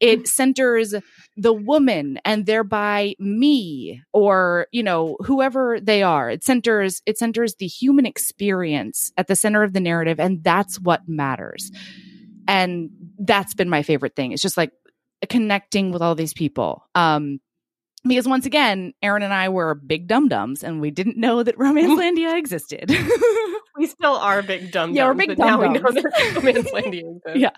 [0.00, 0.26] it mm.
[0.26, 0.94] centers
[1.36, 6.30] the woman and thereby me or you know whoever they are.
[6.30, 10.80] It centers it centers the human experience at the center of the narrative and that's
[10.80, 11.70] what matters.
[12.48, 14.32] And that's been my favorite thing.
[14.32, 14.72] It's just like
[15.28, 17.38] connecting with all these people um
[18.04, 22.38] because once again erin and i were big dum-dums and we didn't know that romancelandia
[22.38, 22.90] existed
[23.80, 26.02] we still are big dum Yeah, we're big now we know dum-dums.
[26.02, 27.36] that Romancelandia exists.
[27.36, 27.50] Yeah.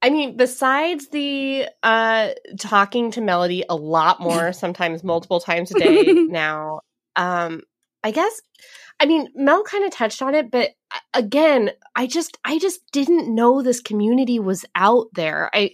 [0.00, 5.78] I mean, besides the uh talking to Melody a lot more, sometimes multiple times a
[5.78, 6.80] day now,
[7.16, 7.62] um,
[8.02, 8.40] I guess
[9.00, 12.80] I mean, Mel kind of touched on it, but uh, again, I just I just
[12.92, 15.50] didn't know this community was out there.
[15.52, 15.70] I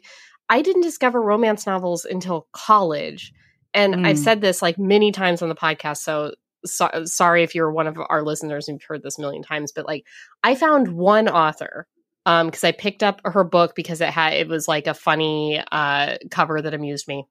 [0.50, 3.32] I didn't discover romance novels until college.
[3.72, 4.24] And I've Mm.
[4.24, 6.34] said this like many times on the podcast, so,
[6.66, 9.72] so sorry if you're one of our listeners and you've heard this a million times,
[9.72, 10.04] but like
[10.42, 11.86] I found one author
[12.26, 15.62] um because I picked up her book because it had it was like a funny
[15.72, 17.24] uh cover that amused me.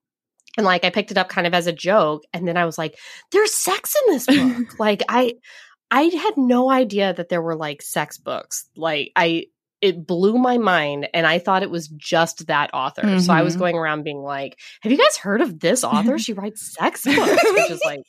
[0.57, 2.77] And like I picked it up kind of as a joke and then I was
[2.77, 2.97] like
[3.31, 4.63] there's sex in this book.
[4.79, 5.33] like I
[5.91, 8.67] I had no idea that there were like sex books.
[8.75, 9.45] Like I
[9.81, 13.19] it blew my mind and I thought it was just that author.
[13.19, 13.59] So I was Mhm.
[13.59, 16.17] going around being like, "Have you guys heard of this author?
[16.19, 18.01] She writes sex books." Which is like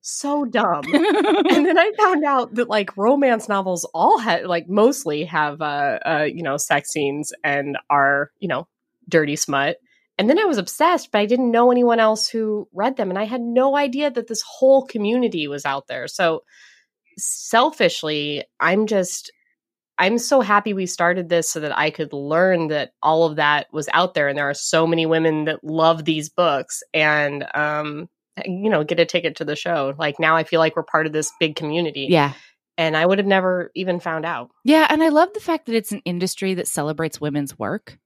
[0.00, 0.84] so dumb.
[0.94, 5.98] and then I found out that like romance novels all have like mostly have uh
[6.06, 8.68] uh you know sex scenes and are, you know,
[9.08, 9.76] dirty smut.
[10.18, 13.18] And then I was obsessed, but I didn't know anyone else who read them and
[13.18, 16.08] I had no idea that this whole community was out there.
[16.08, 16.42] So
[17.18, 19.30] selfishly, I'm just
[19.98, 23.66] I'm so happy we started this so that I could learn that all of that
[23.72, 28.08] was out there and there are so many women that love these books and um
[28.44, 29.94] you know get a ticket to the show.
[29.98, 32.32] Like now I feel like we're part of this big community yeah
[32.78, 34.50] and I would have never even found out.
[34.64, 37.98] Yeah, and I love the fact that it's an industry that celebrates women's work.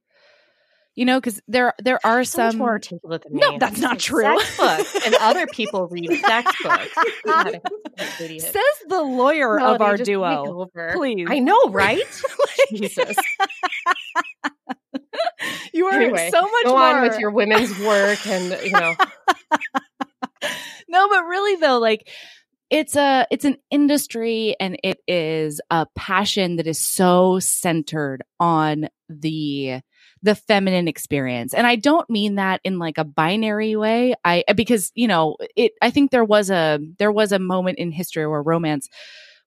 [0.94, 3.40] You know, because there there are So some more articulate than me.
[3.40, 4.24] No, that's not true.
[4.58, 6.94] Books and other people read sex books.
[7.24, 7.54] God, I'm
[7.96, 8.42] an idiot.
[8.42, 10.68] says the lawyer of our duo.
[10.92, 11.26] Please.
[11.30, 12.02] I know, right?
[12.74, 13.16] Jesus.
[15.72, 18.94] You are Anyway, so much Go more on with your women's work and you know
[20.92, 22.08] no, but really though, like
[22.70, 28.88] it's a it's an industry and it is a passion that is so centered on
[29.08, 29.80] the
[30.22, 31.52] the feminine experience.
[31.54, 34.14] And I don't mean that in like a binary way.
[34.24, 37.90] I because, you know, it I think there was a there was a moment in
[37.90, 38.88] history where romance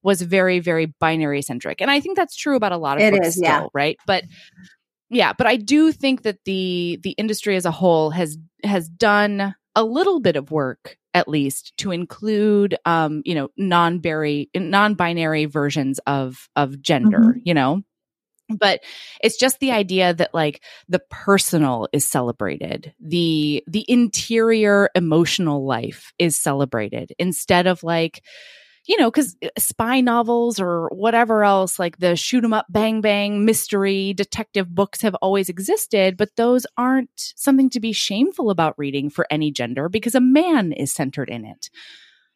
[0.03, 1.81] was very very binary centric.
[1.81, 3.67] And I think that's true about a lot of It books is, still, yeah.
[3.73, 3.97] right?
[4.05, 4.25] But
[5.09, 9.55] yeah, but I do think that the the industry as a whole has has done
[9.75, 15.99] a little bit of work at least to include um you know non-binary non-binary versions
[16.07, 17.41] of of gender Mhm.
[17.45, 17.81] you know
[18.49, 18.81] but
[19.23, 22.93] it's just the idea that like the personal is celebrated.
[22.99, 28.23] The the interior emotional life is celebrated instead of like
[28.87, 33.01] you know because uh, spy novels or whatever else like the shoot 'em up bang
[33.01, 38.77] bang mystery detective books have always existed but those aren't something to be shameful about
[38.77, 41.69] reading for any gender because a man is centered in it.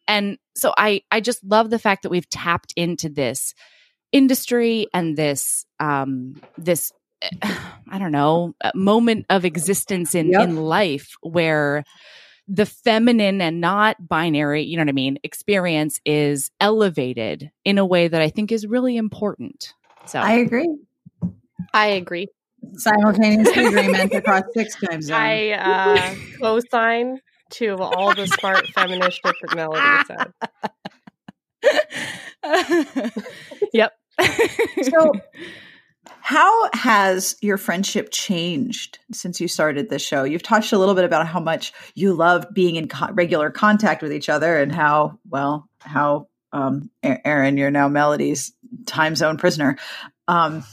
[0.07, 3.53] And so i i just love the fact that we've tapped into this
[4.11, 6.91] industry and this um this
[7.91, 10.41] i don't know uh, moment of existence in Yep.
[10.41, 11.83] in life where
[12.47, 17.85] the feminine and not binary you know what i mean experience is elevated in a
[17.85, 19.73] way that i think is really important
[20.05, 20.67] so I agree.
[21.71, 22.29] I agree.
[22.73, 25.11] Simultaneous agreement across six time zones.
[25.11, 27.19] I uh co-sign
[27.51, 30.33] to all the smart feminist shit that Melody said.
[33.73, 33.93] yep
[34.83, 35.13] So-
[36.21, 40.23] How has your friendship changed since you started the show?
[40.23, 44.01] You've touched a little bit about how much you love being in co- regular contact
[44.03, 48.53] with each other and how, well, how, um, Erin, you're now Melody's
[48.85, 49.77] time zone prisoner.
[50.27, 50.63] Um,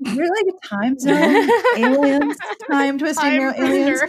[0.00, 2.36] you're like a time zone aliens,
[2.70, 4.02] time twisting I'm aliens.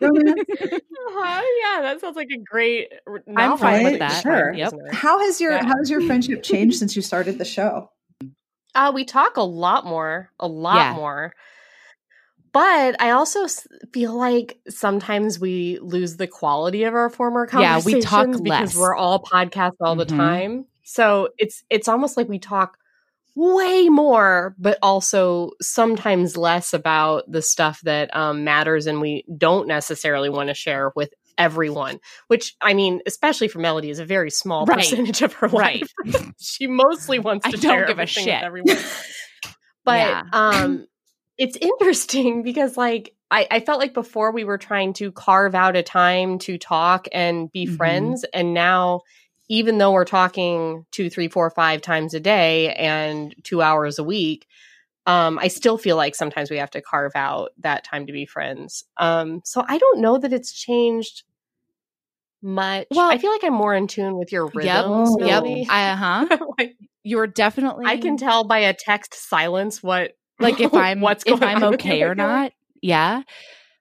[0.00, 2.88] Uh-huh, yeah, that sounds like a great.
[3.36, 4.22] I'm fine with that.
[4.22, 4.52] Sure.
[4.52, 4.74] Yep.
[4.92, 5.64] How has your Yeah.
[5.64, 7.90] how has your friendship changed since you started the show?
[8.74, 10.92] Uh, we talk a lot more, a lot Yeah.
[10.94, 11.32] more.
[12.52, 13.46] But I also
[13.92, 17.86] feel like sometimes we lose the quality of our former conversations.
[17.86, 18.76] Yeah, we talk because less.
[18.76, 20.16] we're all podcasts all the Mhm.
[20.16, 20.64] time.
[20.82, 22.78] So it's it's almost like we talk
[23.38, 29.68] way more, but also sometimes less about the stuff that um, matters and we don't
[29.68, 32.00] necessarily want to share with everyone.
[32.26, 34.78] Which I mean, especially for Melody, is a very small Right.
[34.78, 35.88] percentage of her Right.
[36.04, 36.24] life.
[36.40, 38.34] she mostly wants I to don't share give a everything shit.
[38.34, 38.76] with everyone.
[39.84, 40.22] But Yeah.
[40.32, 40.86] um,
[41.38, 43.14] it's interesting because like.
[43.30, 47.08] I, I felt like before we were trying to carve out a time to talk
[47.12, 47.76] and be Mhm.
[47.76, 49.02] friends, and now
[49.48, 54.04] even though we're talking two, three, four, five times a day and two hours a
[54.04, 54.46] week,
[55.06, 58.26] um, I still feel like sometimes we have to carve out that time to be
[58.26, 58.84] friends.
[58.98, 61.22] Um, so I don't know that it's changed
[62.42, 62.86] much.
[62.90, 64.54] Well- I feel like I'm more in tune with your Yep.
[64.54, 65.16] rhythms.
[65.18, 65.26] Yep.
[65.44, 65.66] Melody.
[65.68, 66.38] Uh huh.
[66.58, 67.86] like, You're definitely.
[67.86, 72.02] I can tell by a text silence what like if I'm what's if I'm okay
[72.02, 72.52] or not.
[72.82, 73.22] Yeah.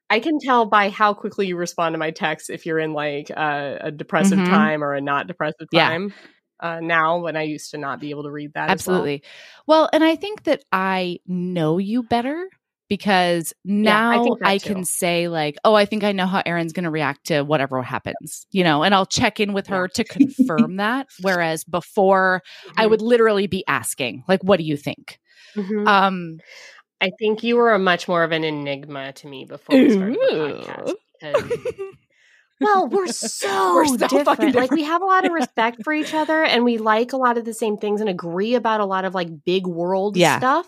[0.10, 3.30] I can tell by how quickly you respond to my text if you're in like
[3.30, 4.46] a, a depressive Mhm.
[4.50, 5.90] time or a not depressive Yeah.
[5.90, 6.14] time.
[6.60, 8.96] Uh, now, when I used to not be able to read that, as well.
[8.96, 9.24] Absolutely.
[9.68, 9.90] Well.
[9.94, 12.50] and I think that I know you better
[12.90, 16.72] because now think that I, can say like, oh, I think I know how Erin's
[16.74, 20.04] going to react to whatever happens, you know, and I'll check in with her to
[20.06, 21.08] confirm that.
[21.20, 22.42] Whereas before,
[22.78, 22.90] I Mhm.
[22.90, 25.20] would literally be asking, like, what do you think?
[25.56, 25.86] Mhm.
[25.88, 26.42] Um,
[27.00, 30.16] I think you were a much more of an enigma to me before we started
[30.20, 30.94] the podcast.
[31.22, 31.76] Because,
[32.62, 34.26] well, we're so, We're so different.
[34.26, 37.18] fucking Like we have a lot of respect for each other, and we like a
[37.18, 40.38] lot of the same things, and agree about a lot of like big world Yeah.
[40.40, 40.66] stuff.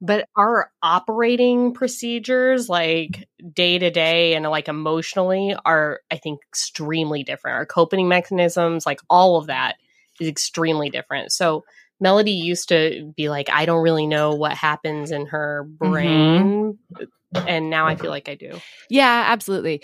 [0.00, 7.22] But our operating procedures, like day to day and like emotionally, are I think extremely
[7.24, 7.56] different.
[7.56, 9.76] Our coping mechanisms, like all of that,
[10.20, 11.32] is extremely different.
[11.32, 11.64] So.
[12.02, 16.76] Melody used to be like, I don't really know what happens in her brain.
[17.34, 18.60] And now I feel like I do.
[18.90, 19.82] yeah, absolutely.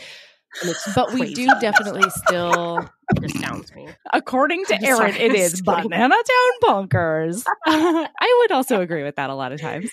[0.61, 2.88] And it's But we do definitely still
[3.22, 3.88] astounds me.
[4.12, 5.88] According to sorry, Erin, it is kidding.
[5.90, 7.44] banana town bonkers.
[7.66, 9.90] I would also agree with that a lot of times.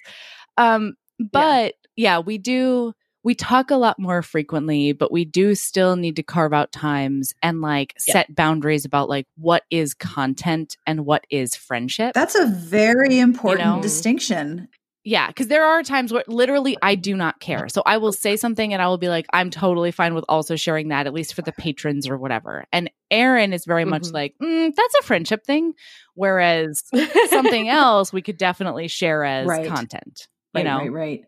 [0.57, 2.19] Um, but yeah.
[2.19, 2.93] we do
[3.25, 7.33] we talk a lot more frequently, but we do still need to carve out times
[7.41, 8.13] and like Yeah.
[8.13, 12.13] set boundaries about like what is content and what is friendship.
[12.13, 13.81] That's a very important know?
[13.81, 14.69] distinction.
[15.03, 17.67] Yeah, because there are times where literally I do not care.
[17.69, 20.55] So I will say something and I will be like, I'm totally fine with also
[20.55, 22.65] sharing that, at least for the patrons or whatever.
[22.71, 24.13] And Erin is very much Mhm.
[24.13, 25.73] like, mm, that's a friendship thing.
[26.13, 26.83] Whereas
[27.29, 29.67] something else we could definitely share as Right.
[29.67, 30.27] content.
[30.53, 30.77] You Right, know?
[30.77, 31.25] right, right.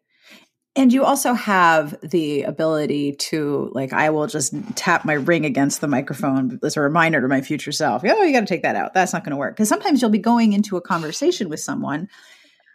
[0.78, 5.82] And you also have the ability to, like, I will just tap my ring against
[5.82, 8.04] the microphone as a reminder to my future self.
[8.06, 8.94] Oh, you got to take that out.
[8.94, 9.56] That's not going to work.
[9.56, 12.08] Because sometimes you'll be going into a conversation with someone.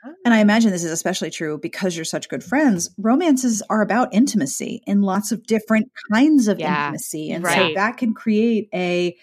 [0.05, 0.11] Ah.
[0.25, 2.91] And I imagine this is especially true because you're such good friends.
[2.99, 7.31] Romances are about intimacy in lots of different kinds of Yeah, intimacy.
[7.31, 9.17] And so that can create a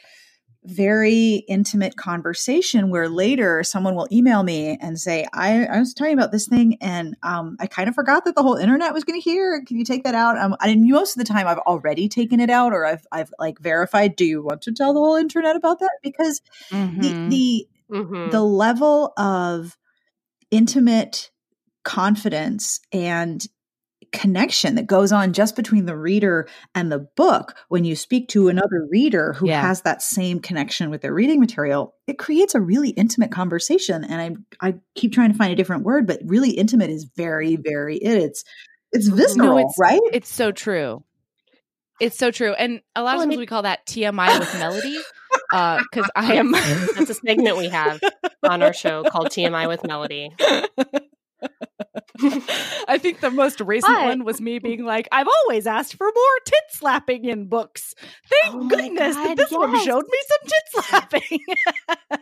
[0.65, 6.13] very intimate conversation where later someone will email me and say, I, I was talking
[6.13, 9.19] about this thing and um, I kind of forgot that the whole internet was going
[9.19, 9.63] to hear.
[9.65, 10.37] Can you take that out?
[10.37, 13.59] Um, and most of the time I've already taken it out or I've, I've like
[13.59, 15.97] verified, do you want to tell the whole internet about that?
[16.03, 16.41] Because
[16.71, 17.01] Mhm.
[17.01, 18.31] the, the, Mhm.
[18.31, 19.77] the level of
[20.51, 21.31] intimate
[21.83, 23.47] confidence and
[24.11, 28.47] connection that goes on just between the reader and the book when you speak to
[28.49, 29.61] another reader who Yeah.
[29.61, 34.39] has that same connection with their reading material it creates a really intimate conversation and
[34.61, 37.97] i i keep trying to find a different word but really intimate is very very
[37.97, 38.43] it it's
[38.91, 41.03] it's visceral it's- right It's so true.
[42.01, 42.53] It's so true.
[42.53, 44.97] And a lot Well, of and times it- we call that TMI with melody.
[45.51, 47.99] Uh, because I am That's a segment we have
[48.41, 50.31] on our show called TMI with Melody.
[52.87, 56.05] I think the most recent But- one was me being like, I've always asked for
[56.05, 57.93] more tit slapping in books.
[58.29, 61.39] Thank Oh goodness that God, this one showed me some tit slapping.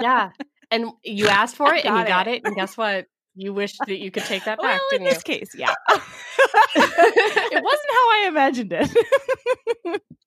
[0.00, 0.30] Yeah.
[0.70, 2.36] And you asked for it and you got got it.
[2.36, 2.42] it.
[2.44, 3.06] And guess what?
[3.36, 5.74] You wished that you could take that well, back, in didn't this case, yeah.
[5.88, 5.98] it
[7.64, 8.88] wasn't how I imagined it.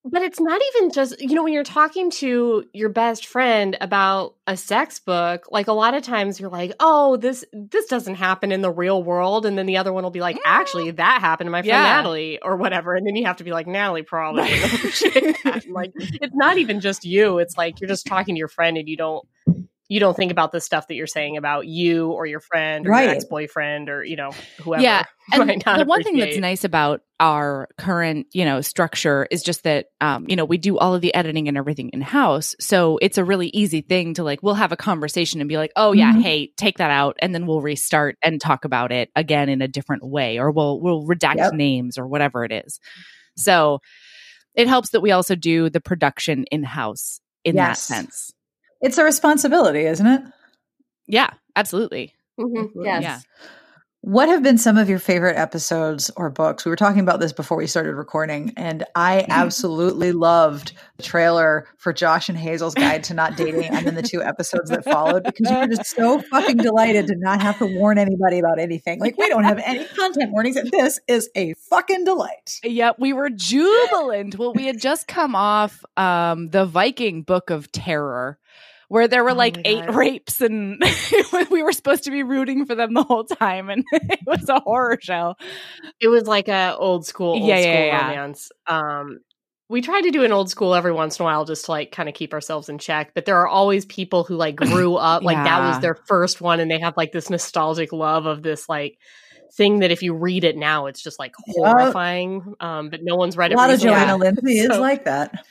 [0.09, 4.35] But it's not even just, you know, when you're talking to your best friend about
[4.45, 8.51] a sex book, like a lot of times you're like, "Oh, this this doesn't happen
[8.51, 11.47] in the real world." And then the other one will be like, "Actually, that happened
[11.47, 11.95] to my friend Yeah.
[11.97, 15.65] Natalie or whatever." And then you have to be like, "Natalie probably didn't appreciate that."
[15.65, 17.39] And, like it's not even just you.
[17.39, 19.27] It's like you're just talking to your friend and you don't
[19.89, 22.89] you don't think about the stuff that you're saying about you or your friend or
[22.89, 23.03] Right.
[23.05, 24.81] your ex-boyfriend or, you know, whoever.
[24.83, 29.27] Yeah, and might not the one thing that's nice about our current, you know, structure
[29.31, 32.01] is just that, um, you know, we do all of the editing and everything in
[32.01, 32.53] house.
[32.59, 35.71] So it's a really easy thing to like, we'll have a conversation and be like,
[35.77, 36.21] oh yeah, Mhm.
[36.21, 39.67] hey, take that out, and then we'll restart and talk about it again in a
[39.67, 41.53] different way, or we'll we'll redact Yep.
[41.53, 42.79] names or whatever it is.
[43.37, 43.79] So
[44.53, 47.87] it helps that we also do the production in house in Yes.
[47.87, 48.31] that sense.
[48.81, 50.21] It's a responsibility isn't it
[51.07, 52.13] Yeah, absolutely.
[52.39, 53.01] Mhm, Yes.
[53.03, 53.19] Yeah.
[54.01, 56.63] What have been some of your favorite episodes or books?
[56.63, 61.67] We were talking about this before we started recording, and I absolutely loved the trailer
[61.77, 65.23] for Josh and Hazel's Guide to Not Dating and then the two episodes that followed
[65.23, 68.99] because you were just so fucking delighted to not have to warn anybody about anything.
[68.99, 72.59] Like, we don't have any content warnings, and this is a fucking delight.
[72.63, 74.37] Yep, we were jubilant.
[74.37, 78.37] well, we had just come off um, the Viking Book of Terror,
[78.89, 79.95] where there were Oh like my eight God.
[79.95, 80.81] rapes, and
[81.51, 84.59] we were supposed to be rooting for them the whole time, and it was a
[84.61, 85.35] horror show.
[85.99, 88.01] It was like a old school, old Yeah, yeah, school yeah.
[88.09, 88.49] romance.
[88.67, 89.19] Um,
[89.69, 91.91] we tried to do an old school every once in a while just to like
[91.91, 93.11] kind of keep ourselves in check.
[93.13, 96.59] But there are always people who like grew up, like that was their first one,
[96.61, 98.97] and they have like this nostalgic love of this like
[99.53, 101.55] thing that if you read it now, it's just like Yep.
[101.55, 102.53] horrifying.
[102.61, 103.59] Um, but no one's read it A it.
[103.59, 103.93] lot of recently.
[103.95, 105.45] Johanna Lindsey is like that.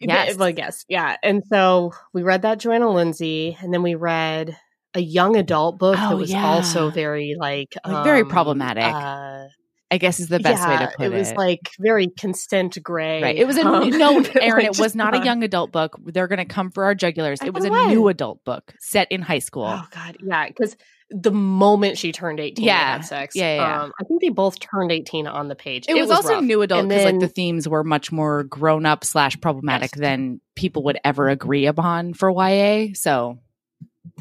[0.00, 0.36] Yes.
[0.36, 0.84] Well, yes.
[0.88, 1.16] Yeah.
[1.22, 4.56] And so we read that Johanna Lindsey, and then we read
[4.94, 6.44] a young adult book Oh, that was yeah.
[6.46, 8.84] also very like, Like, very um, problematic.
[8.84, 9.46] Uh,
[9.90, 11.16] I guess is the best way to put it it.
[11.16, 13.22] was like very consent gray.
[13.22, 13.36] Right.
[13.36, 14.66] It was a um, no, Erin.
[14.66, 15.96] it was not a young adult book.
[16.04, 17.44] They're going to come for our jugulars.
[17.44, 19.66] It was a new adult book set in high school.
[19.66, 20.48] Oh God, yeah.
[20.48, 20.76] Because
[21.10, 22.78] the moment she turned eighteen, Yeah.
[22.78, 23.36] yeah, had sex.
[23.36, 23.82] Yeah, yeah.
[23.82, 25.84] Um, I think they both turned eighteen on the page.
[25.88, 26.42] it, was, also rough.
[26.44, 30.00] new adult because like the themes were much more grown up slash problematic Yes.
[30.00, 32.88] than people would ever agree upon for YA.
[32.94, 33.38] So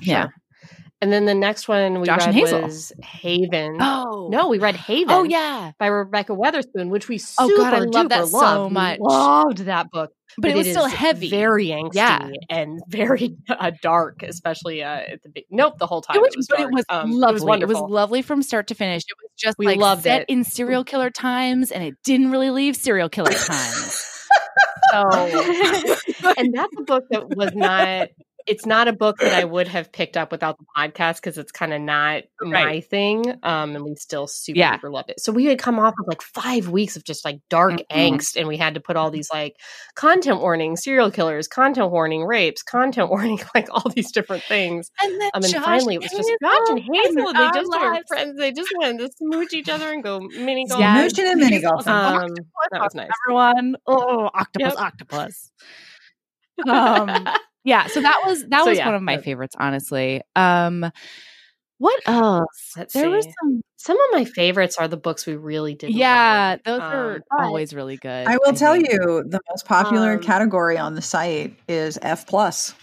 [0.01, 0.23] yeah.
[0.23, 0.33] Sure.
[1.03, 3.77] And then the next one we Josh read was Haven.
[3.81, 5.13] Oh No, we read Haven.
[5.13, 5.71] Oh yeah.
[5.77, 8.73] by Rebekah Weatherspoon, which we super Oh, God, I love that duper so loved.
[8.73, 8.99] Much.
[9.01, 11.29] Loved that book, But, it was still is heavy.
[11.29, 12.29] very angsty, Yeah.
[12.49, 15.43] and very uh, dark, especially uh, at the big.
[15.51, 16.69] Nope, the whole time it was, it was but dark.
[16.71, 17.59] it was Um, lovely.
[17.61, 19.01] It was it, was lovely from start to finish.
[19.03, 20.29] It was just We like loved set it.
[20.29, 24.05] in serial killer times, and it didn't really leave serial killer times.
[24.91, 25.09] so,
[26.37, 28.07] and that's a book that was not.
[28.47, 31.51] It's not a book that I would have picked up without the podcast because it's
[31.51, 33.25] kind of not my thing.
[33.43, 34.77] Um, and we still super Yeah.
[34.77, 35.19] duper loved it.
[35.19, 37.85] So we had come off of like five weeks of just like dark Mhm.
[37.91, 39.55] angst, and we had to put all these like
[39.95, 44.89] content warning, serial killers, content warning, rapes, content warning, like all these different things.
[45.01, 47.33] and then Um, and Josh finally, it was just Josh and Hazel.
[47.33, 48.03] They just were lives.
[48.07, 48.37] friends.
[48.39, 50.79] They just wanted to smooch each other and go mini golf.
[50.79, 50.95] Yeah.
[51.01, 51.87] Mooching and mini golf.
[51.87, 52.33] Um,
[52.71, 53.09] that was nice.
[53.27, 54.79] Everyone, oh, octopus, Yep.
[54.79, 55.51] octopus.
[56.67, 57.27] Um,
[57.63, 60.21] yeah, so that was that So, was yeah, one of my that- favorites, honestly.
[60.35, 60.91] Um,
[61.79, 62.73] what else?
[62.77, 63.61] Let's there was some.
[63.75, 65.89] Some of my favorites are the books we really did.
[65.93, 68.27] Yeah, those are Um, but- always really good.
[68.27, 68.89] I will tell think.
[68.89, 72.73] you the most popular Um, category on the site is F plus.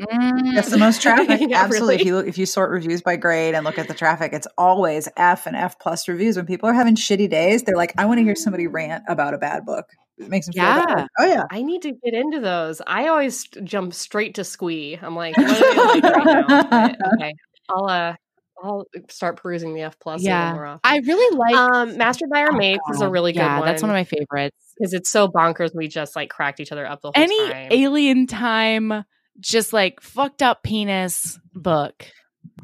[0.00, 0.54] Mm.
[0.56, 1.40] That's the most traffic.
[1.48, 1.94] Yeah, Absolutely.
[1.96, 4.48] If you look, if you sort reviews by grade and look at the traffic, it's
[4.58, 6.36] always F and F plus reviews.
[6.36, 9.34] When people are having shitty days, they're like, I want to hear somebody rant about
[9.34, 9.86] a bad book.
[10.22, 11.06] It makes them feel Yeah.
[11.18, 11.44] Oh yeah.
[11.50, 12.80] I need to get into those.
[12.86, 14.98] I always jump straight to Squee.
[15.00, 16.94] I'm like, what are they right now?
[17.14, 17.34] Okay,
[17.68, 18.14] I'll uh,
[18.62, 20.22] I'll start perusing the F plus.
[20.22, 20.52] Yeah.
[20.54, 20.80] more often.
[20.84, 21.54] I really like.
[21.54, 23.12] um, Mastered by Our oh, Mates is a God.
[23.12, 23.66] really good yeah, one.
[23.66, 24.56] that's one of my favorites.
[24.78, 25.70] because it's so bonkers.
[25.74, 27.22] We just like cracked each other up the whole time.
[27.24, 27.68] Any time.
[27.72, 29.04] alien time,
[29.40, 32.06] just like fucked up penis book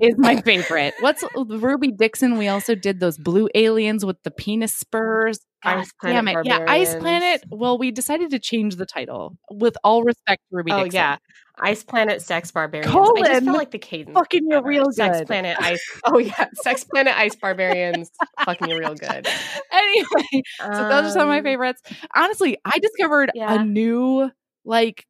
[0.01, 0.95] is my favorite.
[1.01, 2.39] What's Ruby Dixon?
[2.39, 5.41] We also did those blue aliens with the penis spurs.
[5.65, 6.47] God Ice Planet damn it.
[6.47, 7.43] Yeah, Ice Planet.
[7.51, 10.95] Well, we decided to change the title with all respect to Ruby Oh Dixon.
[10.99, 11.17] yeah,
[11.61, 12.95] Ice Planet, Sex Barbarians.
[12.95, 14.15] I just felt like the cadence.
[14.15, 15.23] Fucking you real Sex.
[15.27, 15.83] Planet, Ice.
[16.05, 18.13] Oh yeah, Sex Planet, Ice Barbarians.
[18.45, 19.27] fucking you real good.
[19.73, 21.83] anyway, so those are some of my Um, favorites.
[22.15, 23.61] Honestly, I discovered Yeah.
[23.61, 24.31] a new
[24.65, 25.07] like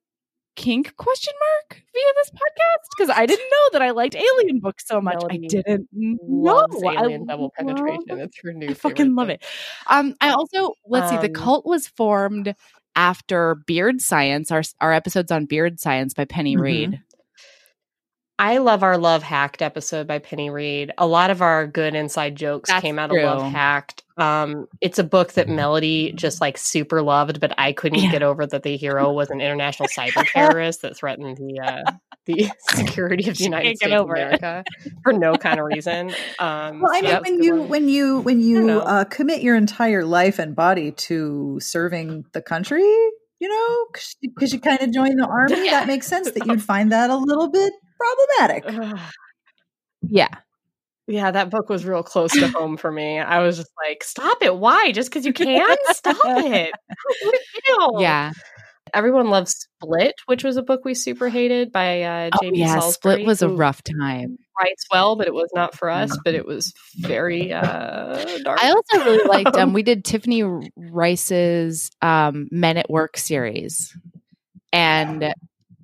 [0.59, 4.85] kink question mark via this podcast because I didn't know that I liked alien books
[4.87, 5.15] so much.
[5.23, 6.19] Melody I didn't know.
[6.23, 8.21] Loves I alien double love- penetration.
[8.21, 8.69] It's her new.
[8.71, 9.37] I fucking love thing.
[9.37, 9.45] it.
[9.87, 11.17] Um, I also let's see.
[11.17, 12.55] The Um, cult was formed
[12.97, 14.51] after Beard Science.
[14.51, 16.61] Our our episodes on Beard Science by Penny Mhm.
[16.61, 17.01] Reid.
[18.41, 20.93] I love our Love Hacked episode by Penny Reid.
[20.97, 23.27] A lot of our good inside jokes That's came out true.
[23.27, 24.05] of Love Hacked.
[24.17, 28.13] Um, it's a book that Melody just like super loved, but I couldn't Yeah.
[28.13, 31.93] get over that the hero was an international cyber terrorist that threatened the uh,
[32.27, 34.11] the security of the United States of it.
[34.11, 34.65] America
[35.03, 36.13] for no kind of reason.
[36.39, 39.57] Um, Well, I mean, was a when you when you when you uh, commit your
[39.57, 42.83] entire life and body to serving the country,
[43.41, 43.87] you know,
[44.23, 45.73] because you kind of join the army, Yeah.
[45.81, 49.01] that makes sense that you'd find that a little bit problematic.
[50.03, 50.29] Yeah,
[51.07, 53.19] Yeah, that book was real close to home for me.
[53.19, 54.57] I was just like, stop it.
[54.57, 54.93] Why?
[54.93, 55.77] Just because you can?
[55.91, 56.73] Stop it.
[57.99, 58.33] Yeah,
[58.95, 62.79] Everyone loves Split, which was a book we super hated by uh, oh, yeah.
[62.79, 62.93] Salisbury.
[62.93, 64.39] Split was a rough time.
[64.61, 66.17] Writes well, but it was not for us.
[66.25, 68.59] But it was very uh, dark.
[68.63, 69.57] I also really liked.
[69.57, 70.43] Um, we did Tiffany
[70.77, 73.97] Reisz's um, Men at Work series,
[74.73, 75.33] and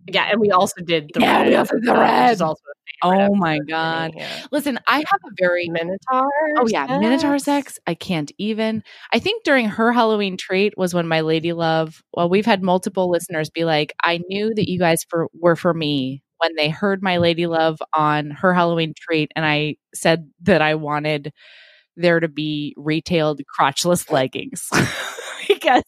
[0.08, 2.40] yeah, and we also did the Yeah, Red, we also did The uh, Red.
[2.42, 2.62] also
[3.02, 4.12] Oh episode my god.
[4.16, 4.42] yeah.
[4.52, 6.30] Listen, I have a very Minotaur.
[6.58, 7.74] Oh yeah, Minotaur sex.
[7.74, 7.78] sex.
[7.86, 8.82] I can't even.
[9.12, 12.02] I think during her Halloween treat was when my lady love.
[12.14, 15.74] Well, we've had multiple listeners be like, "I knew that you guys for were for
[15.74, 20.62] me when they heard my lady love on her Halloween treat, and I said that
[20.62, 21.32] I wanted
[21.96, 24.68] there to be retailed crotchless leggings
[25.48, 25.82] because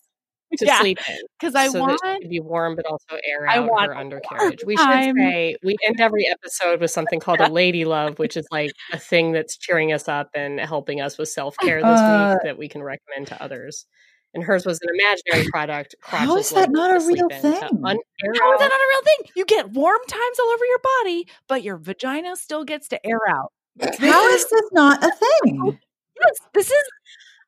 [0.59, 0.81] to Yeah.
[0.81, 1.17] sleep in.
[1.39, 4.61] because I so want that be warm, but also air I out want her undercarriage.
[4.67, 5.17] We should time.
[5.17, 8.99] say we end every episode with something called a lady love, which is like a
[8.99, 12.59] thing that's cheering us up and helping us with self care this Uh, week that
[12.59, 13.87] we can recommend to others.
[14.35, 15.95] And hers was an imaginary product.
[16.03, 17.55] How is that not a real thing?
[17.55, 19.33] un- How is that not a real thing?
[19.35, 23.21] You get warm times all over your body, but your vagina still gets to air
[23.31, 23.53] out.
[23.99, 25.79] How is this not a thing?
[26.21, 26.83] Yes, this is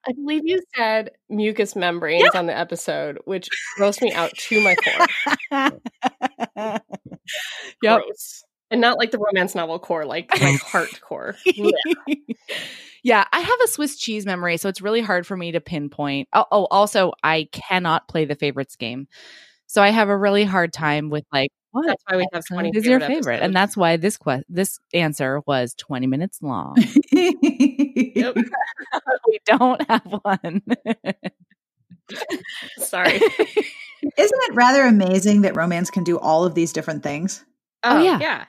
[0.08, 3.48] I believe you said mucous membranes on the episode, which
[3.78, 5.60] grossed me out to my core.
[7.82, 8.00] yep.
[8.00, 8.44] Gross.
[8.70, 11.36] And not like the romance novel core, like like hardcore.
[11.46, 12.36] Blech.
[13.02, 16.28] yeah, I have a Swiss cheese memory, so it's really hard for me to pinpoint.
[16.34, 19.08] Oh, oh, also, I cannot play the favorites game,
[19.66, 22.54] so I have a really hard time with like what That's why we have episode
[22.54, 23.46] 20 is your favorite favorite, episodes.
[23.46, 26.76] and that's why this que- this answer was twenty minutes long.
[29.28, 30.62] We don't have one.
[32.78, 33.16] Sorry.
[33.16, 33.66] Isn't
[34.16, 37.44] it rather amazing that romance can do all of these different things?
[37.82, 38.18] Oh, oh yeah.
[38.20, 38.44] yeah.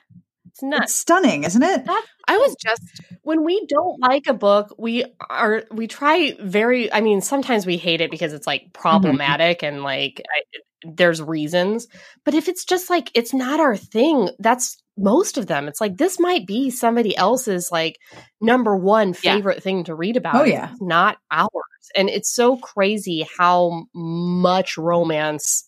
[0.47, 0.83] It's nuts.
[0.83, 1.85] It's stunning, isn't it?
[1.85, 2.81] That's I was just
[3.23, 6.91] when we don't like a book, we are we try very.
[6.91, 8.81] I mean, sometimes we hate it because it's like mm-hmm.
[8.81, 11.87] problematic and like I, there's reasons.
[12.25, 15.67] But if it's just like it's not our thing, that's most of them.
[15.67, 17.97] It's like this might be somebody else's like
[18.41, 19.35] number one Yeah.
[19.35, 20.35] favorite thing to read about.
[20.35, 20.73] Oh, yeah.
[20.81, 21.49] not ours.
[21.95, 25.65] And it's so crazy how much romance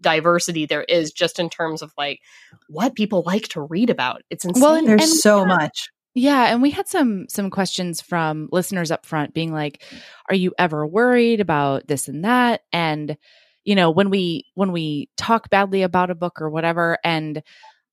[0.00, 2.20] diversity there is just in terms of like
[2.68, 4.22] what people like to read about.
[4.30, 4.62] It's insane.
[4.62, 5.88] Well, and- There's so much.
[6.18, 9.82] Yeah, and we had some some questions from listeners up front being like,
[10.30, 13.18] "Are you ever worried about this and that?" And
[13.66, 17.42] you know, when we when we talk badly about a book or whatever and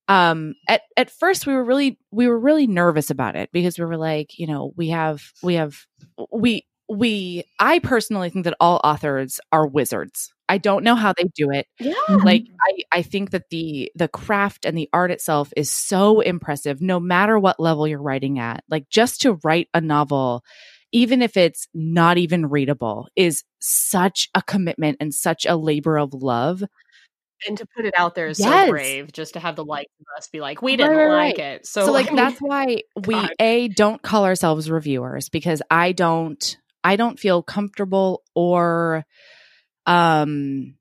[0.07, 3.86] um at at first we were really we were really nervous about it because we
[3.86, 5.86] were like, you know, we have we have
[6.32, 10.32] we we I personally think that all authors are wizards.
[10.49, 11.93] I don't know how they do it yeah.
[12.09, 16.82] like I, I think that the the craft and the art itself is so impressive
[16.82, 20.43] no matter what level you're writing at like just to write a novel
[20.93, 26.13] even if it's not even readable is such a commitment and such a labor of
[26.13, 26.63] love
[27.45, 28.67] and to put it out there is Yes.
[28.67, 31.37] so brave just to have the likes of us be like we didn't right, like
[31.37, 31.45] right.
[31.55, 33.31] it so, so, like that's why we God.
[33.39, 39.03] a don't call ourselves reviewers because i don't i don't feel comfortable or
[39.85, 40.75] um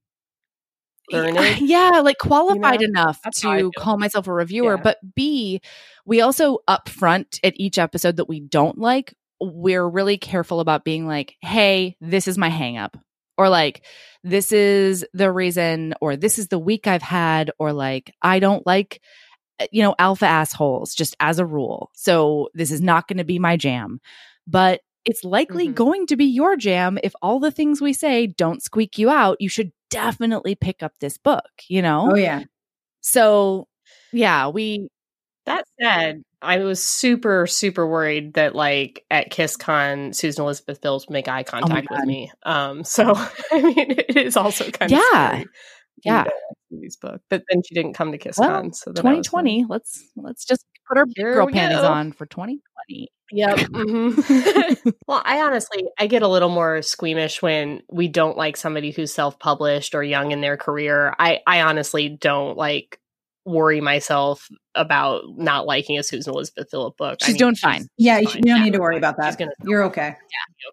[1.11, 1.37] Learned?
[1.61, 2.87] yeah like qualified know?
[2.87, 4.83] enough That's how I to call myself a reviewer Yeah.
[4.83, 5.61] but b
[6.07, 11.07] we also upfront at each episode that we don't like we're really careful about being
[11.07, 12.97] like hey this is my hang up
[13.39, 13.85] or like
[14.23, 18.67] this is the reason or this is the week i've had or like i don't
[18.67, 19.01] like
[19.61, 23.25] uh, you know alpha assholes just as a rule so this is not going to
[23.25, 24.01] be my jam
[24.47, 25.75] but it's likely Mhm.
[25.75, 29.37] going to be your jam if all the things we say don't squeak you out
[29.41, 32.45] you should definitely pick up this book you know Oh yeah.
[33.01, 33.67] so
[34.13, 34.89] yeah we
[35.47, 41.13] that said i was super super worried that like at kisscon susan elizabeth phillips would
[41.13, 43.15] make eye contact with me um so
[43.53, 45.43] i mean it is also kind of Yeah.
[46.05, 46.25] Yeah.
[46.71, 49.45] these book but then she didn't come to kisscon Well, so then I was like,
[49.45, 51.87] 2020 let's let's just put our girl panties go.
[51.89, 53.59] on for 2020 Yep.
[53.61, 54.93] mhm.
[55.09, 59.13] well, I honestly, I get a little more squeamish when we don't like somebody who's
[59.15, 61.15] self-published or young in their career.
[61.19, 62.99] I, I honestly don't like
[63.45, 67.19] worry myself about not liking a Susan Elizabeth Phillip book.
[67.23, 67.89] I She's doing fine.
[67.99, 68.37] Yeah, you, fine.
[68.37, 69.39] you don't Yeah, need to worry about that.
[69.39, 70.17] gonna You're okay.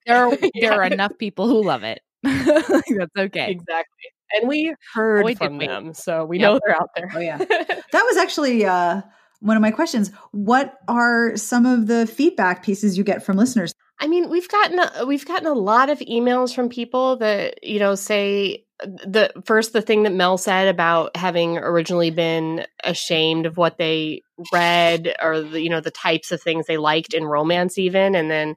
[0.06, 3.96] there are there are enough people who love it that's okay exactly.
[4.32, 5.66] And we heard Boy, did from we.
[5.66, 6.48] them, so we Yep.
[6.54, 7.10] know they're out there.
[7.16, 7.38] Oh yeah.
[7.92, 9.02] That was actually uh,
[9.40, 10.12] one of my questions.
[10.32, 13.74] What are some of the feedback pieces you get from listeners?
[14.00, 17.80] I mean, we've gotten a, we've gotten a lot of emails from people that you
[17.80, 23.58] know say the first the thing that Mel said about having originally been ashamed of
[23.58, 24.22] what they
[24.54, 28.32] read or the, you know the types of things they liked in romance even and
[28.32, 28.56] then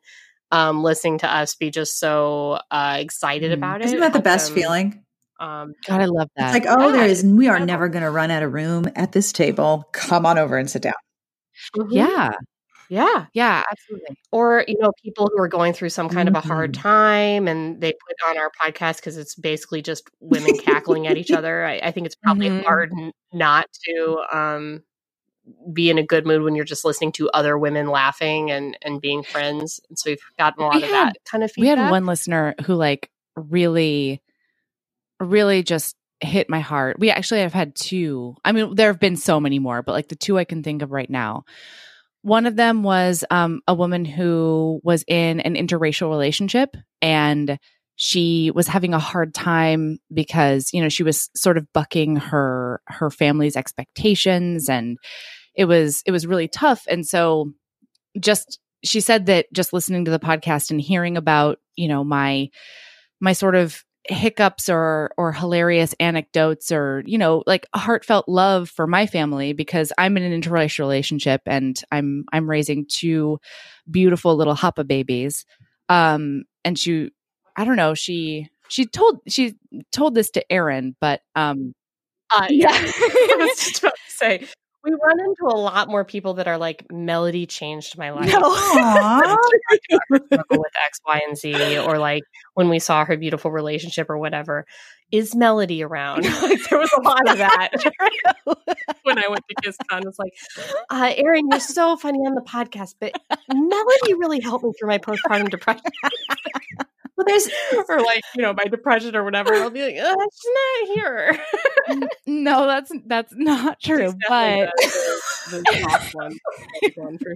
[0.53, 3.55] um listening to us be just so uh excited Mhm.
[3.55, 5.05] about it Isn't that the best them, feeling?
[5.41, 7.25] um god i love that It's like, oh, there Yeah, is.
[7.25, 9.89] We are never going to run out of room at this table.
[9.93, 10.95] Come on over and sit down.
[11.77, 11.87] mhm.
[11.91, 12.31] yeah
[12.93, 16.40] yeah yeah absolutely or you know people who are going through some kind of a
[16.40, 16.82] hard Mhm.
[16.82, 21.30] time and they put on our podcast because it's basically just women cackling at each
[21.40, 22.64] other I, I think it's probably Mhm.
[22.64, 24.82] hard n- not to um
[25.72, 29.01] be in a good mood when you're just listening to other women laughing and and
[29.01, 29.80] being friends.
[29.88, 31.76] And so we've gotten a lot We of had- that kind of feedback.
[31.76, 34.20] we had one listener who like really
[35.18, 39.16] really just hit my heart we actually have had two i mean there have been
[39.16, 41.45] so many more but like the two i can think of right now
[42.23, 47.59] one of them was um, a woman who was in an interracial relationship and
[47.97, 52.81] she was having a hard time because you know she was sort of bucking her
[52.87, 54.99] her family's expectations and
[55.55, 56.87] it was it was really tough.
[56.89, 57.53] And so
[58.18, 62.49] just she said that just listening to the podcast and hearing about you know my
[63.20, 68.87] my sort of hiccups or or hilarious anecdotes or you know like heartfelt love for
[68.87, 73.39] my family because I'm in an interracial relationship and I'm I'm raising two
[73.91, 75.45] beautiful little hapa babies.
[75.89, 77.11] Um and she
[77.57, 79.55] I don't know she she told she
[79.93, 81.75] told this to Erin but um
[82.35, 84.47] Uh, yeah, I was just about to say
[84.85, 88.51] we run into a lot more people that are like, "Melody changed my life." Struggle
[90.11, 92.22] with X, Y, and Z, or like
[92.55, 94.66] when we saw her beautiful relationship or whatever.
[95.12, 96.24] Is Melody around?
[96.24, 97.70] like there was a lot of that
[99.03, 100.07] when I went to KissCon.
[100.07, 100.33] It's like,
[100.91, 103.12] uh, Erin, you're so funny on the podcast, but
[103.53, 105.83] Melody really helped me through my postpartum depression.
[107.17, 107.49] Well, there's
[107.89, 109.63] or like you know my depression or whatever.
[109.63, 111.41] I'll be like, uh, she's not here.
[112.27, 116.39] no that's that's not true but the, the top one,
[116.83, 117.35] the one for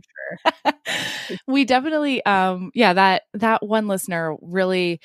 [0.64, 1.36] sure.
[1.46, 5.00] we definitely um yeah that that one listener really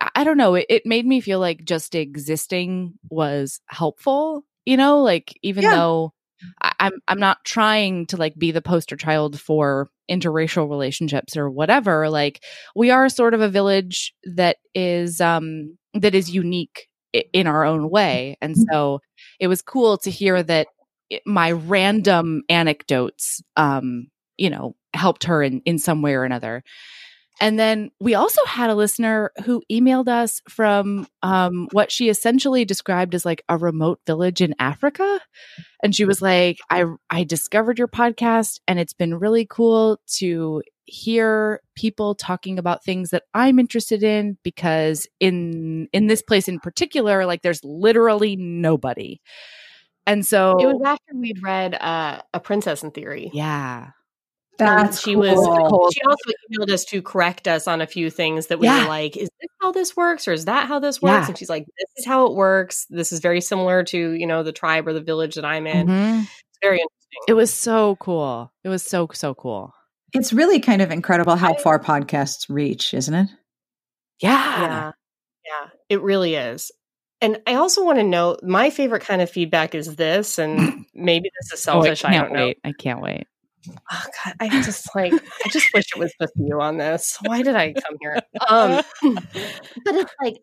[0.00, 4.76] I- i don't know it, it made me feel like just existing was helpful you
[4.76, 5.70] know like even Yeah.
[5.70, 6.12] though
[6.62, 11.50] I, i'm i'm not trying to like be the poster child for interracial relationships or
[11.50, 12.42] whatever like
[12.74, 16.88] we are sort of a village that is um that is unique
[17.32, 19.00] in our own way and so
[19.40, 20.68] it was cool to hear that
[21.10, 26.62] it- my random anecdotes um you know helped her in in some way or another
[27.40, 32.66] and then we also had a listener who emailed us from um, what she essentially
[32.66, 35.20] described as like a remote village in Africa.
[35.82, 40.62] And she was like, I, I discovered your podcast and it's been really cool to
[40.84, 46.60] hear people talking about things that I'm interested in because in in this place in
[46.60, 49.20] particular, like there's literally nobody.
[50.06, 53.30] And so It was after we'd read uh, A Princess in Theory.
[53.32, 53.90] yeah.
[54.60, 55.22] And That's she cool.
[55.22, 58.82] was she also emailed us to correct us on a few things that we Yeah.
[58.82, 61.24] were like, is this how this works or is that how this works?
[61.24, 61.28] Yeah.
[61.28, 62.86] And she's like, this is how it works.
[62.90, 65.86] This is very similar to, you know, the tribe or the village that I'm in.
[65.86, 66.22] Mhm.
[66.22, 67.20] It's very interesting.
[67.28, 68.52] It was so cool.
[68.64, 69.72] It was so so cool.
[70.12, 73.28] It's really kind of incredible how I- far podcasts reach, isn't it?
[74.20, 74.60] Yeah.
[74.60, 74.92] yeah.
[75.44, 75.68] Yeah.
[75.88, 76.70] It really is.
[77.22, 81.30] And I also want to know my favorite kind of feedback is this, and maybe
[81.40, 82.04] this is Oh, I selfish.
[82.04, 82.54] I, can't don't know.
[82.64, 83.26] I can't wait.
[83.68, 87.18] Oh God, I just like I just wish it was just you on this.
[87.22, 88.18] Why did I come here?
[88.48, 88.82] Um
[89.84, 90.42] but it's like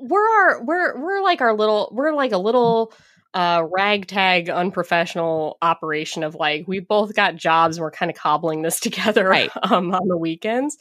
[0.00, 2.92] we're our we're we're like our little we're like a little
[3.34, 8.62] uh ragtag unprofessional operation of like we both got jobs and we're kind of cobbling
[8.62, 9.50] this together Right.
[9.62, 10.76] um on the weekends.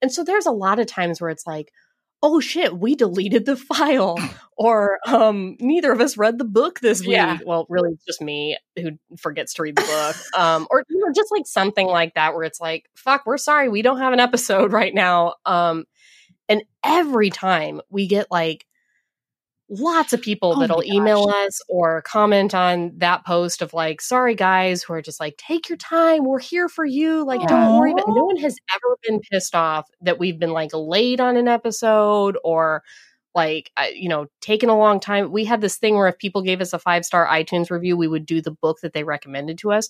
[0.00, 1.72] And so there's a lot of times where it's like
[2.22, 4.18] oh shit we deleted the file
[4.56, 7.38] or um neither of us read the book this week Yeah.
[7.46, 11.12] well really it's just me who forgets to read the book um or you know
[11.14, 14.20] just like something like that where it's like fuck we're sorry we don't have an
[14.20, 15.84] episode right now um
[16.48, 18.64] and every time we get like
[19.70, 24.34] lots of people Oh that'll email us or comment on that post of like sorry
[24.34, 27.92] guys who are just like take your time we're here for you like don't worry
[27.92, 31.48] about no one has ever been pissed off that we've been like late on an
[31.48, 32.82] episode or
[33.34, 35.30] like you know taken a long time.
[35.30, 38.08] We had this thing where if people gave us a five star itunes review we
[38.08, 39.88] would do the book that they recommended to us.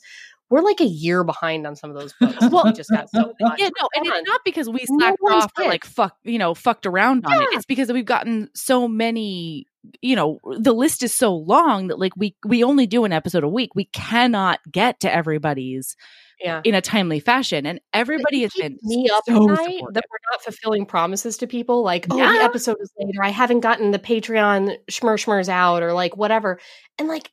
[0.50, 2.36] We're like a year behind on some of those books.
[2.50, 3.58] Well we just got so much.
[3.58, 4.18] Yeah, no, and on.
[4.18, 7.24] it's not because we No slacked one's off or like fuck, you know, fucked around
[7.26, 7.48] on it.
[7.52, 9.66] It's because we've gotten so many,
[10.02, 13.44] you know, the list is so long that like we we only do an episode
[13.44, 13.74] a week.
[13.74, 15.96] We cannot get to everybody's
[16.40, 16.60] yeah.
[16.64, 20.04] in a timely fashion, and everybody has keeps been me up so at night that
[20.10, 23.22] we're not fulfilling promises to people like oh the episode is later.
[23.22, 26.60] I haven't gotten the patreon schmur schmurs out or like whatever
[26.98, 27.30] and like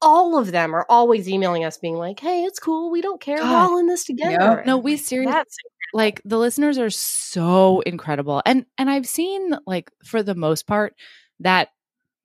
[0.00, 2.90] all of them are always emailing us being like hey it's cool.
[2.90, 3.38] We don't care.
[3.38, 4.62] We're all in this together.
[4.66, 5.56] No, we seriously- that's
[5.94, 10.94] like the listeners are so incredible and and i've seen like for the most part
[11.40, 11.70] that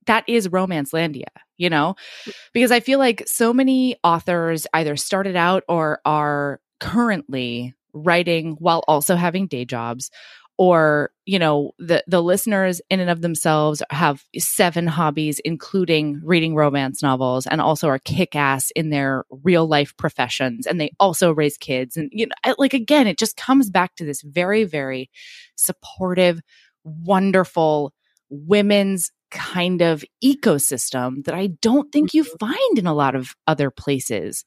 [0.05, 1.25] that is Romancelandia
[1.57, 1.95] you know?
[2.25, 2.33] Mm.
[2.53, 8.83] Because i feel like so many authors either started out or are currently writing while
[8.87, 10.09] also having day jobs
[10.57, 16.55] or you know the the listeners in and of themselves have seven hobbies including reading
[16.55, 21.57] romance novels and also are kick-ass in their real life professions and they also raise
[21.57, 25.09] kids and you know like again it just comes back to this very very
[25.55, 26.41] supportive
[26.83, 27.93] wonderful
[28.29, 32.45] women's kind of ecosystem that I don't think you Mm-hmm.
[32.45, 34.45] find in a lot of other places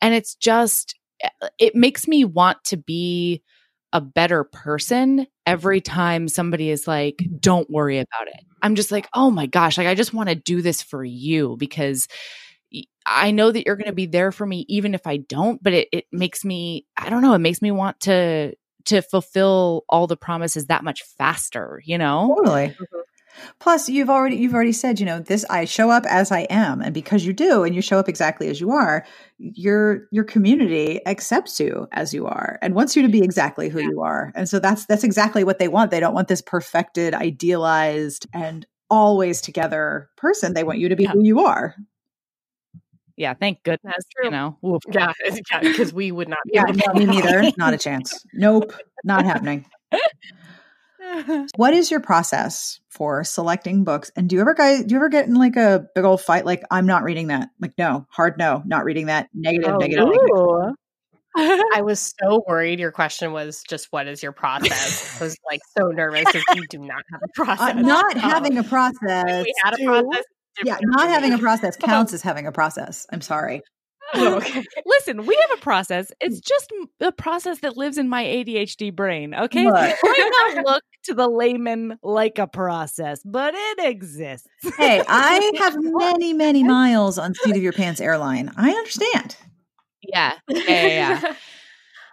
[0.00, 0.96] and it's just
[1.58, 3.42] it makes me want to be
[3.92, 5.94] a better person every mm-hmm.
[5.94, 7.36] time somebody is like, mm-hmm.
[7.38, 8.44] don't worry about it.
[8.60, 11.56] I'm just like, oh my gosh, like I just want to do this for you
[11.58, 12.08] because
[13.06, 15.72] I know that you're going to be there for me even if I don't, but
[15.74, 18.54] it, it makes me, I don't know, it makes me want to
[18.86, 22.34] to fulfill all the promises that much faster, you know?
[22.36, 22.68] Totally.
[22.68, 23.00] Mm-hmm.
[23.60, 26.80] Plus, you've already you've already said, you know, this I show up as I am,
[26.80, 29.04] and because you do, and you show up exactly as you are,
[29.38, 33.80] your your community accepts you as you are and wants you to be exactly who
[33.80, 34.32] you are.
[34.34, 35.90] And so that's that's exactly what they want.
[35.90, 40.54] They don't want this perfected, idealized, and always together person.
[40.54, 41.12] They want you to be Yeah.
[41.12, 41.74] who you are.
[43.16, 44.24] Yeah, thank goodness, That's true.
[44.24, 44.58] you know.
[44.66, 44.82] Oof.
[44.92, 45.12] Yeah,
[45.52, 47.52] yeah, because we would not be Yeah, able to no, pull me neither.
[47.56, 48.24] Not a chance.
[48.32, 48.72] Nope,
[49.04, 49.66] not happening.
[51.56, 54.10] What is your process for selecting books?
[54.16, 56.44] And do you ever guys do you ever get in like a big old fight
[56.46, 57.50] like I'm not reading that?
[57.60, 59.28] Like no, hard no, not reading that.
[59.34, 60.74] Negative, Oh, negative, negative.
[61.74, 65.20] I was so worried your question was just what is your process?
[65.20, 67.84] I was like so nervous because you do not have a Uh, process.
[67.84, 69.44] not Um, having a if process.
[69.44, 70.24] we had a process.
[70.64, 73.06] Yeah, not having a process counts as having a process.
[73.10, 73.62] I'm sorry.
[74.24, 74.64] Oh, okay.
[74.86, 76.10] Listen, we have a process.
[76.20, 79.34] It's just m- a process that lives in my ADHD brain.
[79.34, 79.74] Okay, Look.
[79.76, 84.46] it might not look to the layman like a process, but it exists.
[84.78, 88.52] Hey, I have many, many miles on seat of your pants airline.
[88.56, 89.36] I understand.
[90.02, 91.20] Yeah, yeah, yeah.
[91.22, 91.34] yeah.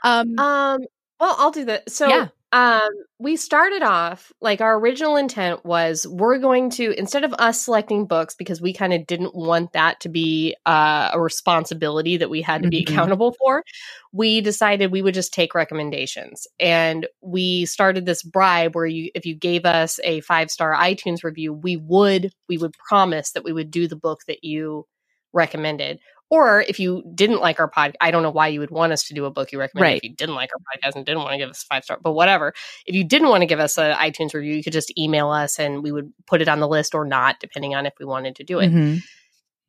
[0.04, 0.80] Um, Um,
[1.20, 1.89] well, I'll do that.
[1.89, 2.28] So, Yeah.
[2.54, 7.62] Um, we started off like our original intent was we're going to instead of us
[7.64, 12.30] selecting books because we kind of didn't want that to be uh, a responsibility that
[12.30, 12.89] we had to be Mhm.
[12.89, 13.64] accountable for.
[14.12, 19.26] We decided we would just take recommendations, and we started this bribe where you, if
[19.26, 23.54] you gave us a five star iTunes review, we would we would promise that we
[23.54, 24.86] would do the book that you
[25.34, 25.99] recommended.
[26.32, 29.03] Or if you didn't like our podcast, I don't know why you would want us
[29.09, 29.97] to do a book you recommended Right.
[29.97, 32.13] if you didn't like our podcast and didn't want to give us five star, but
[32.13, 32.53] whatever.
[32.86, 35.59] If you didn't want to give us an iTunes review, you could just email us
[35.59, 38.38] and we would put it on the list or not, depending on if we wanted
[38.38, 38.71] to do it.
[38.71, 39.01] mhm.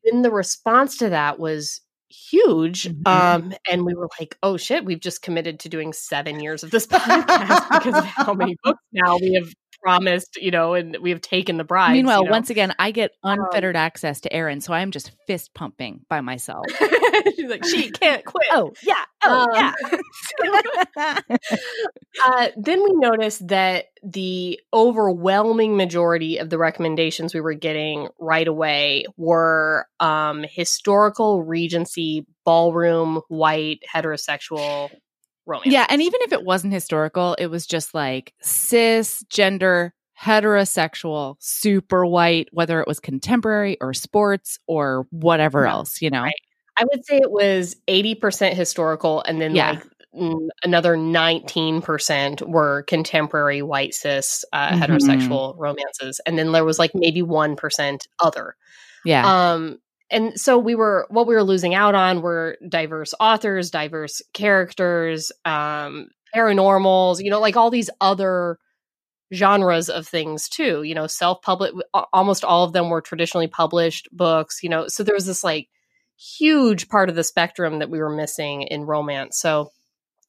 [0.04, 2.84] Then the response to that was huge.
[2.84, 3.06] Mhm.
[3.08, 6.70] Um, and we were like, oh shit, we've just committed to doing seven years of
[6.70, 9.52] this podcast because of how many books now we have
[9.82, 11.94] promised, you know, and we have taken the bribes.
[11.94, 12.30] Meanwhile, you know?
[12.30, 16.20] once again, I get unfettered access to Erin, so I am just fist pumping by
[16.20, 16.66] myself.
[17.34, 18.46] she's like, she can't quit.
[18.52, 19.74] oh yeah, oh Um,
[20.94, 21.18] yeah.
[22.24, 28.48] uh, then we noticed that the overwhelming majority of the recommendations we were getting right
[28.48, 34.90] away were um, historical Regency ballroom white heterosexual
[35.52, 35.72] romance.
[35.72, 39.90] Yeah, and even if it wasn't historical, it was just like cisgender,
[40.20, 46.22] heterosexual, super white, whether it was contemporary or sports or whatever Right, else, you know.
[46.22, 46.34] right.
[46.78, 49.72] I would say it was eighty percent historical, and then Yeah.
[49.72, 49.84] like
[50.14, 54.78] mm, another nineteen percent were contemporary white cis uh, Mhm.
[54.80, 58.56] heterosexual romances, and then there was like maybe one percent other.
[59.04, 59.24] Yeah.
[59.26, 59.78] Um,
[60.12, 65.32] and so we were what we were losing out on were diverse authors, diverse characters,
[65.44, 68.58] um, paranormals, you know, like all these other
[69.34, 70.82] genres of things too.
[70.82, 71.72] You know, self public.
[72.12, 74.62] Almost all of them were traditionally published books.
[74.62, 75.68] You know, so there was this like
[76.16, 79.38] huge part of the spectrum that we were missing in romance.
[79.38, 79.72] So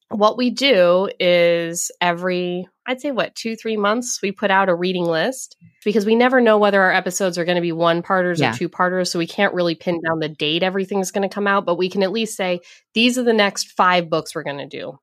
[0.09, 4.75] what we do is every i'd say what two three months we put out a
[4.75, 8.39] reading list because we never know whether our episodes are going to be one parters
[8.39, 8.53] Yeah.
[8.53, 11.47] or two parters so we can't really pin down the date everything's going to come
[11.47, 12.59] out but we can at least say
[12.93, 14.97] these are the next five books we're going to do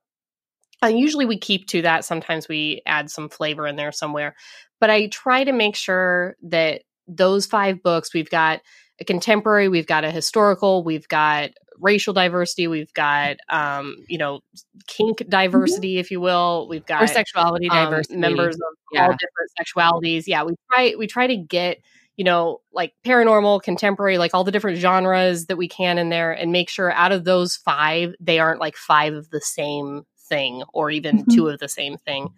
[0.81, 4.35] and usually we keep to that sometimes we add some flavor in there somewhere
[4.79, 8.61] but i try to make sure that those five books we've got
[8.99, 11.49] a contemporary we've got a historical we've got
[11.81, 14.39] racial diversity we've got um you know
[14.87, 18.17] kink diversity if you will we've got or sexuality um, diversity.
[18.17, 18.61] members of
[18.91, 19.07] Yeah.
[19.07, 21.79] all different sexualities yeah we try we try to get
[22.17, 26.31] you know like paranormal contemporary like all the different genres that we can in there
[26.31, 30.63] and make sure out of those five they aren't like five of the same thing
[30.73, 31.33] or even Mhm.
[31.33, 32.29] two of the same thing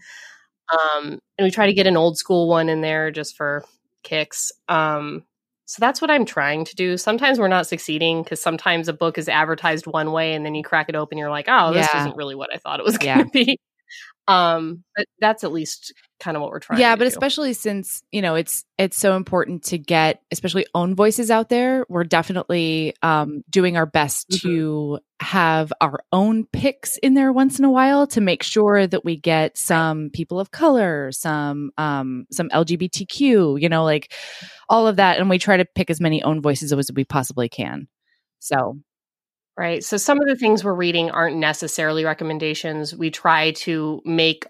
[0.72, 3.66] um and we try to get an old school one in there just for
[4.04, 5.24] kicks um
[5.66, 6.98] so that's what I'm trying to do.
[6.98, 10.64] Sometimes we're not succeeding because sometimes a book is advertised one way and then you
[10.64, 12.02] crack it open, you're like, oh, this Yeah.
[12.02, 13.24] isn't really what I thought it was going Yeah.
[13.24, 13.60] to be.
[14.26, 16.80] Um, but that's at least kind of what we're trying.
[16.80, 17.08] yeah but do.
[17.10, 21.86] especially since you know it's it's so important to get especially own voices out there
[21.90, 24.40] we're definitely um doing our best Mhm.
[24.42, 29.04] to have our own picks in there once in a while to make sure that
[29.04, 34.14] we get some people of color some um some lgbtq you know like
[34.70, 37.50] all of that and we try to pick as many own voices as we possibly
[37.50, 37.90] can
[38.40, 38.78] so
[39.58, 39.84] Right.
[39.84, 42.96] So some of the things we're reading aren't necessarily recommendations.
[42.96, 44.46] We try to make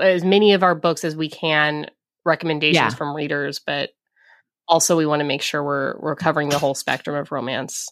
[0.00, 1.90] as many of our books as we can
[2.24, 2.88] recommendations Yeah.
[2.90, 3.90] from readers, but
[4.68, 7.88] also we want to make sure we're we're covering the whole spectrum of romance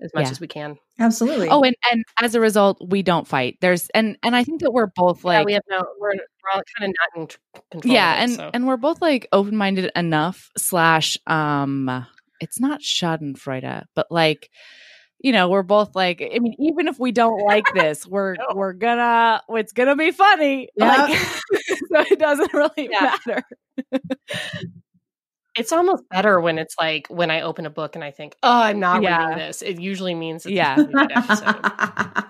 [0.00, 0.30] as much Yeah.
[0.30, 0.76] as we can.
[0.98, 1.48] Absolutely.
[1.50, 4.72] oh and and as a result we don't fight there's and and i think that
[4.72, 7.28] we're both yeah, like we have no we're, we're all kind of not in
[7.70, 7.94] control.
[7.94, 8.50] yeah it, and so.
[8.54, 12.06] and we're both like open-minded enough slash um
[12.40, 14.48] it's not schadenfreude but like
[15.20, 18.44] you know we're both like i mean even if we don't like this we're No.
[18.54, 21.06] we're gonna it's gonna be funny Yeah.
[21.06, 21.18] like
[21.92, 23.16] so it doesn't really Yeah.
[23.26, 23.42] matter
[25.56, 28.60] it's almost better when it's like when I open a book and I think, "Oh,
[28.60, 29.22] I'm not Yeah.
[29.30, 30.78] reading this." It usually means it's Yeah.
[30.78, 32.24] a good episode.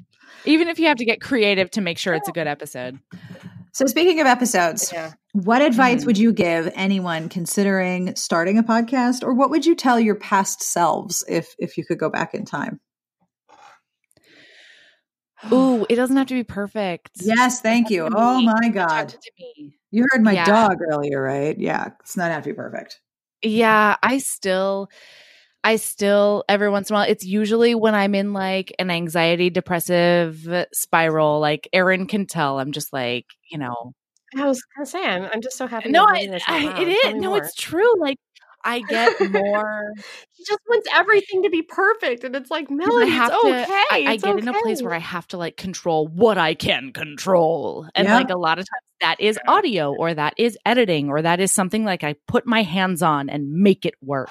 [0.46, 2.98] even if you have to get creative to make sure it's a good episode
[3.72, 5.12] so, speaking of episodes, Yeah.
[5.32, 6.06] what advice Mhm.
[6.06, 10.62] would you give anyone considering starting a podcast, or what would you tell your past
[10.62, 12.80] selves if if you could go back in time?
[15.52, 18.08] ooh it doesn't have to be perfect Yes, thank you.
[18.14, 20.44] Oh my God, me you heard my Yeah.
[20.44, 21.56] dog earlier, right?
[21.58, 23.00] Yeah, it's not have to be perfect.
[23.42, 24.88] Yeah, I still
[25.64, 29.50] I still every once in a while it's usually when I'm in like an anxiety
[29.50, 33.94] depressive spiral like Erin can tell I'm just like, you know.
[34.36, 35.90] I was gonna say, I'm, I'm just so happy.
[35.90, 37.14] No, I, reading this out I it is.
[37.20, 37.38] No, more.
[37.38, 38.00] it's true.
[38.00, 38.16] Like
[38.64, 39.92] I get more
[40.34, 43.64] He just wants everything to be perfect, and it's like have it's to okay.
[43.90, 46.54] I, I it's get in a place where I have to like control what I
[46.54, 47.86] can control.
[47.94, 48.16] And Yeah.
[48.16, 51.52] like a lot of times that is audio or that is editing or that is
[51.52, 54.30] something like I put my hands on and make it work.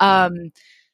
[0.00, 0.50] Um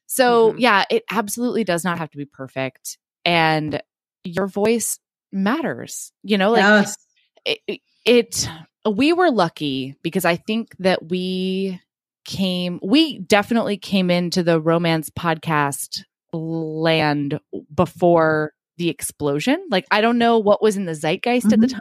[0.06, 0.60] so Mhm.
[0.60, 3.80] yeah, it absolutely does not have to be perfect and
[4.24, 4.98] your voice
[5.32, 6.12] matters.
[6.22, 6.96] You know, like yes.
[7.44, 8.48] it, it- it
[8.88, 11.80] we were lucky because I think that we
[12.24, 16.02] came we definitely came into the romance podcast
[16.32, 17.40] land
[17.74, 19.64] before the explosion.
[19.70, 21.80] Like I don't know what was in the zeitgeist at the time,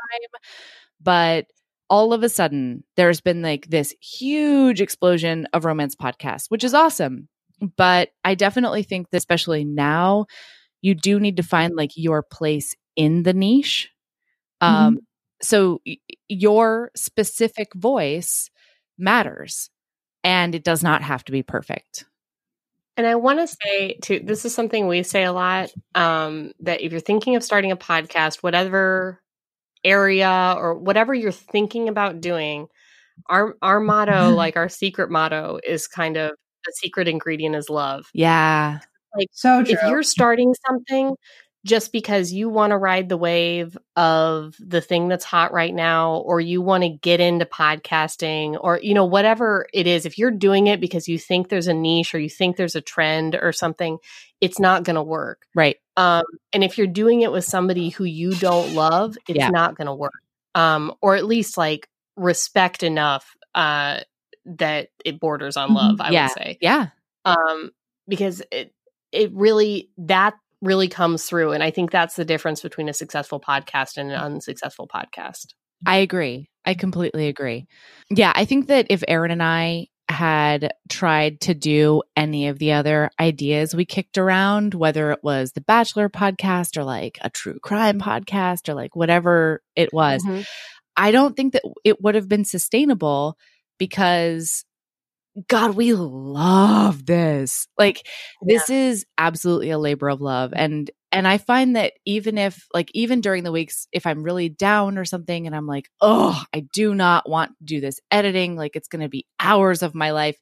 [1.01, 1.45] but
[1.89, 6.73] all of a sudden there's been like this huge explosion of romance podcasts, which is
[6.73, 7.27] awesome.
[7.77, 10.25] But I definitely think that especially now
[10.81, 13.89] you do need to find like your place in the niche.
[14.61, 14.99] Um
[15.41, 18.49] so y- your specific voice
[18.97, 19.69] matters
[20.23, 22.05] and it does not have to be perfect.
[22.97, 25.71] And I want to say too, this is something we say a lot.
[25.93, 29.21] Um, that if you're thinking of starting a podcast, whatever
[29.85, 32.67] area or whatever you're thinking about doing,
[33.29, 34.35] our our motto, mm-hmm.
[34.35, 36.31] like our secret motto, is kind of
[36.65, 38.07] the secret ingredient is love.
[38.13, 38.79] Yeah.
[39.15, 39.73] Like so true.
[39.73, 41.15] if you're starting something
[41.65, 46.17] just because you want to ride the wave of the thing that's hot right now
[46.17, 50.31] or you want to get into podcasting or you know whatever it is if you're
[50.31, 53.51] doing it because you think there's a niche or you think there's a trend or
[53.51, 53.97] something
[54.41, 55.77] it's not going to work Right.
[55.97, 59.49] um, and if you're doing it with somebody who you don't love it's Yeah.
[59.49, 60.13] not going to work
[60.53, 64.01] um, or at least like respect enough uh,
[64.45, 65.75] that it borders on Mhm.
[65.75, 66.27] love i Yeah.
[66.27, 66.87] would say Yeah.
[67.25, 67.71] um,
[68.07, 68.71] because it
[69.11, 70.35] it really that
[70.65, 74.19] really comes through, and I think that's the difference between a successful podcast and an
[74.19, 75.47] unsuccessful podcast.
[75.85, 76.49] I agree.
[76.65, 77.67] I completely agree.
[78.09, 82.73] Yeah, I think that if Erin and I had tried to do any of the
[82.73, 87.59] other ideas we kicked around, whether it was the Bachelor podcast or like a true
[87.59, 90.45] crime podcast or like whatever it was, Mhm.
[90.95, 93.37] I don't think that it would have been sustainable
[93.77, 94.63] because
[95.47, 97.67] God, we love this.
[97.77, 98.07] Like
[98.41, 102.89] this is absolutely a labor of love and and I find that even if like
[102.93, 106.65] even during the weeks if I'm really down or something and I'm like, "Oh, I
[106.73, 110.11] do not want to do this editing, like it's going to be hours of my
[110.11, 110.37] life."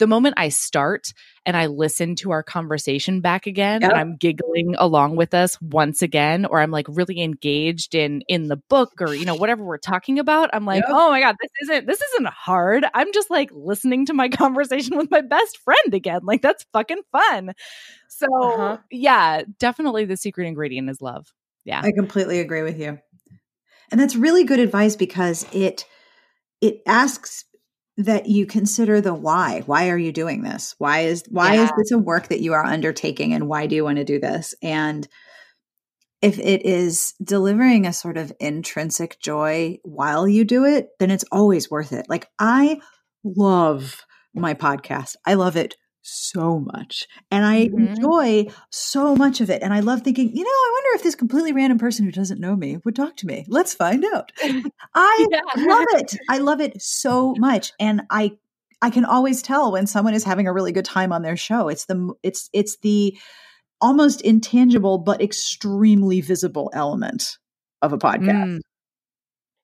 [0.00, 1.12] The moment I start
[1.46, 3.90] and I listen to our conversation back again Yep.
[3.90, 8.48] and I'm giggling along with us once again or I'm like really engaged in in
[8.48, 10.90] the book or you know whatever we're talking about, I'm like, Yep.
[10.90, 12.84] "Oh my god, this isn't this isn't hard.
[12.94, 16.22] I'm just like listening to my conversation with my best friend again.
[16.24, 17.52] Like that's fucking fun."
[18.08, 18.76] So, Uh-huh.
[18.90, 21.26] yeah, definitely the secret ingredient is love.
[21.64, 21.82] Yeah.
[21.84, 22.98] I completely agree with you.
[23.92, 25.84] And that's really good advice because it
[26.60, 27.44] it asks
[27.96, 29.62] that you consider the why.
[29.66, 30.74] Why are you doing this?
[30.78, 33.84] Why is why is this a work that you are undertaking and why do you
[33.84, 34.54] want to do this?
[34.62, 35.06] And
[36.22, 41.24] if it is delivering a sort of intrinsic joy while you do it, then it's
[41.32, 42.06] always worth it.
[42.08, 42.80] Like I
[43.24, 45.16] love my podcast.
[45.26, 47.06] I love it so much.
[47.30, 47.88] And I mm-hmm.
[47.88, 49.62] enjoy so much of it.
[49.62, 52.40] And I love thinking, you know, I wonder if this completely random person who doesn't
[52.40, 53.44] know me would talk to me.
[53.48, 54.32] Let's find out.
[54.94, 55.40] I yeah.
[55.56, 56.16] love it.
[56.28, 57.72] I love it so much.
[57.78, 58.32] And I
[58.82, 61.68] I can always tell when someone is having a really good time on their show.
[61.68, 63.18] It's the it's it's the
[63.80, 67.38] almost intangible but extremely visible element
[67.82, 68.46] of a podcast.
[68.46, 68.60] Mm.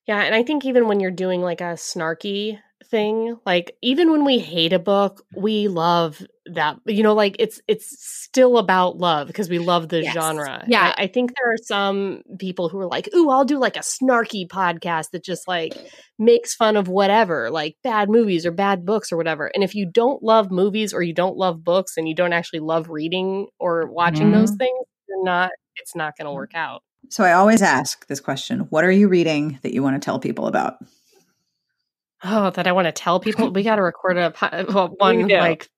[0.06, 4.24] Yeah, and I think even when you're doing like a snarky thing like even when
[4.24, 9.26] we hate a book we love that you know like it's it's still about love
[9.26, 10.14] because we love the yes.
[10.14, 13.58] genre yeah I, I, think there are some people who are like ooh i'll do
[13.58, 15.74] like a snarky podcast that just like
[16.18, 19.86] makes fun of whatever like bad movies or bad books or whatever and if you
[19.90, 23.90] don't love movies or you don't love books and you don't actually love reading or
[23.90, 24.40] watching mm-hmm.
[24.40, 28.20] those things you're not it's not going to work out so i always ask this
[28.20, 30.76] question what are you reading that you want to tell people about
[32.24, 33.50] Oh, that I want to tell people.
[33.50, 34.32] We got to record a
[34.68, 35.68] well, one like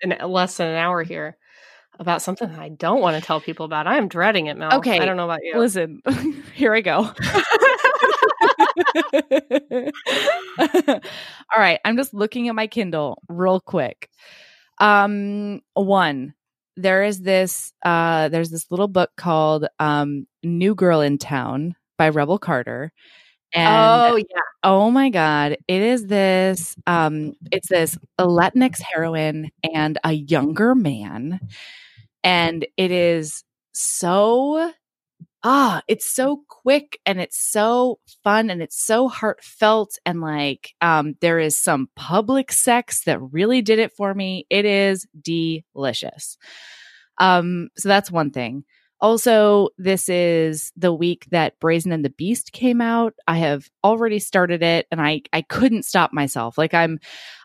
[0.00, 1.36] in less than an hour here
[1.98, 3.86] about something I don't want to tell people about.
[3.86, 4.74] I am dreading it, Mel.
[4.78, 5.58] Okay, I don't know about you.
[5.58, 6.00] Listen,
[6.54, 6.98] here I go.
[10.58, 14.08] All right, I'm just looking at my Kindle real quick.
[14.78, 16.34] Um, one,
[16.76, 22.10] there is this uh, there's this little book called um, New Girl in Town by
[22.10, 22.92] Rebel Carter
[23.54, 24.42] and oh yeah.
[24.62, 25.52] Oh my god.
[25.68, 31.40] It is this um it's this Latinx heroine and a younger man.
[32.24, 34.72] And it is so
[35.44, 41.14] ah, it's so quick and it's so fun and it's so heartfelt and like um
[41.20, 44.46] there is some public sex that really did it for me.
[44.50, 46.38] It is delicious.
[47.18, 48.64] Um so that's one thing.
[49.00, 53.14] Also, this is the week that Brazen and the Beast came out.
[53.28, 56.58] I have already started it and I I couldn't stop myself.
[56.58, 56.98] Like I'm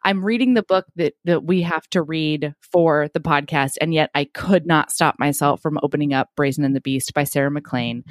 [0.03, 4.09] I'm reading the book that that we have to read for the podcast and yet
[4.15, 8.03] I could not stop myself from opening up Brazen and the Beast by Sarah MacLean.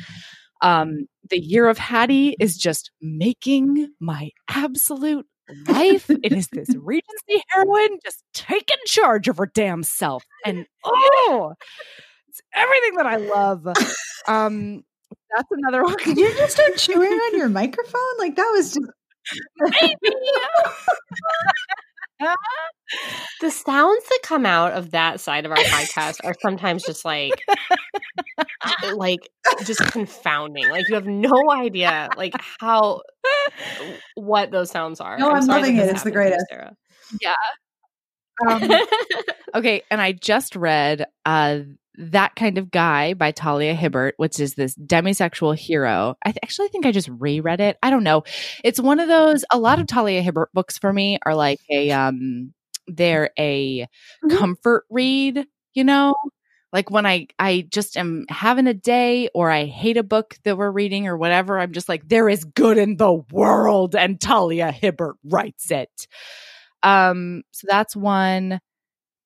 [0.60, 5.26] Um The Year of Hattie is just making my absolute
[5.66, 6.08] life.
[6.10, 10.24] it is this Regency heroine just taking charge of her damn self.
[10.44, 11.54] And oh
[12.54, 13.66] everything that I love.
[14.26, 14.84] Um,
[15.34, 15.96] that's another one.
[16.04, 18.18] Did you just start chewing on your microphone?
[18.18, 18.90] Like that was just
[23.40, 27.32] the sounds that come out of that side of our podcast are sometimes just like
[28.38, 29.28] uh, like
[29.64, 33.00] just confounding like you have no idea like how
[34.14, 36.74] what those sounds are no i'm, I'm loving it it's the greatest Sarah.
[37.20, 37.34] yeah
[38.48, 38.70] um,
[39.54, 41.60] okay and i just read uh
[41.96, 46.16] that Kind of Guy by Talia Hibbert, which is this demisexual hero.
[46.24, 47.76] I th- actually think I just reread it.
[47.82, 48.24] I don't know.
[48.64, 51.90] It's one of those, a lot of Talia Hibbert books for me are like a,
[51.90, 52.54] um,
[52.86, 54.36] they're a mm-hmm.
[54.36, 56.14] comfort read, you know?
[56.72, 60.56] Like when I, I just am having a day or I hate a book that
[60.56, 63.94] we're reading or whatever, I'm just like, there is good in the world.
[63.94, 66.06] And Talia Hibbert writes it.
[66.82, 68.60] Um, so that's one.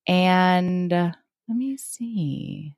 [0.08, 1.14] And,
[1.48, 2.76] let me see.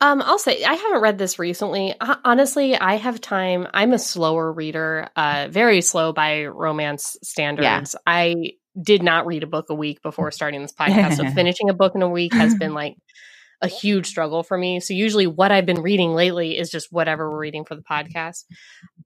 [0.00, 1.94] Um, I'll say I haven't read this recently.
[2.24, 3.68] honestly, I have time.
[3.72, 7.94] I'm a slower reader, uh, very slow by romance standards.
[7.94, 8.00] Yeah.
[8.04, 11.18] I did not read a book a week before starting this podcast.
[11.18, 12.96] so finishing a book in a week has been like
[13.62, 14.80] a huge struggle for me.
[14.80, 18.44] So usually what I've been reading lately is just whatever we're reading for the podcast.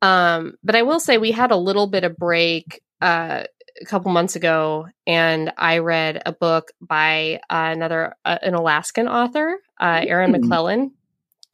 [0.01, 3.45] Um, but I will say we had a little bit of break uh,
[3.81, 9.09] a couple months ago, and I read a book by uh, another uh, an Alaskan
[9.09, 10.43] author, uh, Erin mm.
[10.43, 10.91] McLellan,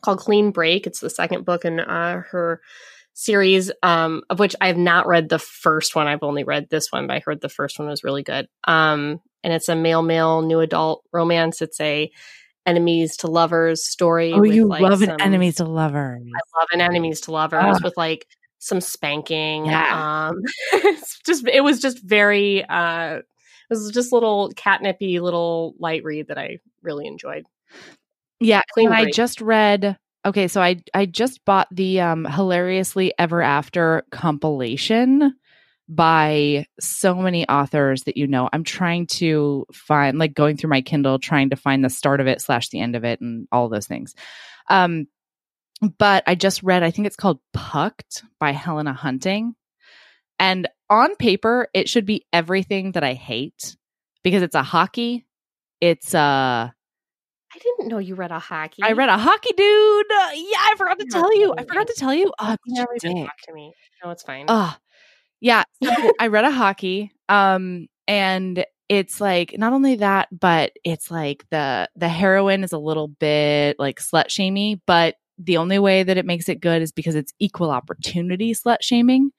[0.02, 0.86] called Clean Break.
[0.86, 2.60] It's the second book in uh, her
[3.14, 6.06] series, um, of which I have not read the first one.
[6.06, 8.48] I've only read this one, but I heard the first one was really good.
[8.64, 11.62] Um, and it's a male male new adult romance.
[11.62, 12.10] It's a
[12.64, 14.32] enemies to lovers story.
[14.32, 16.22] Oh, you like love an enemies to lovers.
[16.22, 18.26] I love an enemies to lovers with like
[18.62, 19.66] some spanking.
[19.66, 20.28] Yeah.
[20.28, 20.40] Um,
[20.72, 23.24] it's just it was just very uh, it
[23.68, 27.44] was just a little catnipy little light read that I really enjoyed.
[28.40, 29.98] Yeah, Clean and I just read.
[30.24, 35.34] Okay, so I I just bought the um, hilariously ever after compilation
[35.88, 38.48] by so many authors that you know.
[38.52, 42.28] I'm trying to find like going through my Kindle, trying to find the start of
[42.28, 44.14] it slash the end of it, and all those things.
[44.70, 45.08] Um,
[45.98, 49.54] but I just read, I think it's called Pucked by Helena Hunting.
[50.38, 53.76] And on paper, it should be everything that I hate
[54.22, 55.26] because it's a hockey,
[55.80, 56.74] it's a
[57.54, 58.82] I didn't know you read a hockey.
[58.82, 60.06] I read a hockey dude.
[60.10, 61.54] Uh, yeah, I forgot to tell you.
[61.56, 62.32] I forgot to tell you.
[62.38, 63.72] Oh, You never such a did talk to me.
[64.02, 64.46] No, it's fine.
[64.48, 64.74] Oh,
[65.40, 65.64] yeah.
[65.82, 67.12] So I read a hockey.
[67.28, 72.78] Um, and it's like not only that, but it's like the the heroine is a
[72.78, 76.92] little bit like slut shamey, but the only way that it makes it good is
[76.92, 79.30] because it's equal opportunity slut shaming.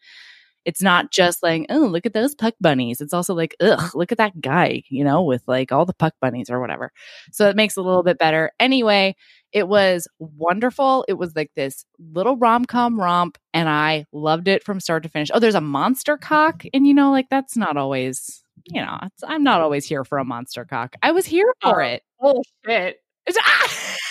[0.66, 3.01] It's not just like, oh, look at those puck bunnies.
[3.01, 6.14] It's also like, ugh, look at that guy, you know, with like all the puck
[6.22, 6.89] bunnies or whatever.
[7.34, 8.49] So it makes it a little bit better.
[8.62, 9.16] Anyway,
[9.51, 11.04] it was wonderful.
[11.10, 15.10] It was like this little rom com romp, and I loved it from start to
[15.10, 15.28] finish.
[15.34, 19.22] Oh, there's a monster cock, and you know, like that's not always, you know, it's,
[19.28, 20.95] I'm not always here for a monster cock.
[21.04, 21.86] I was here for Oh.
[21.88, 22.04] it.
[22.22, 22.97] oh shit!
[23.26, 23.38] It's-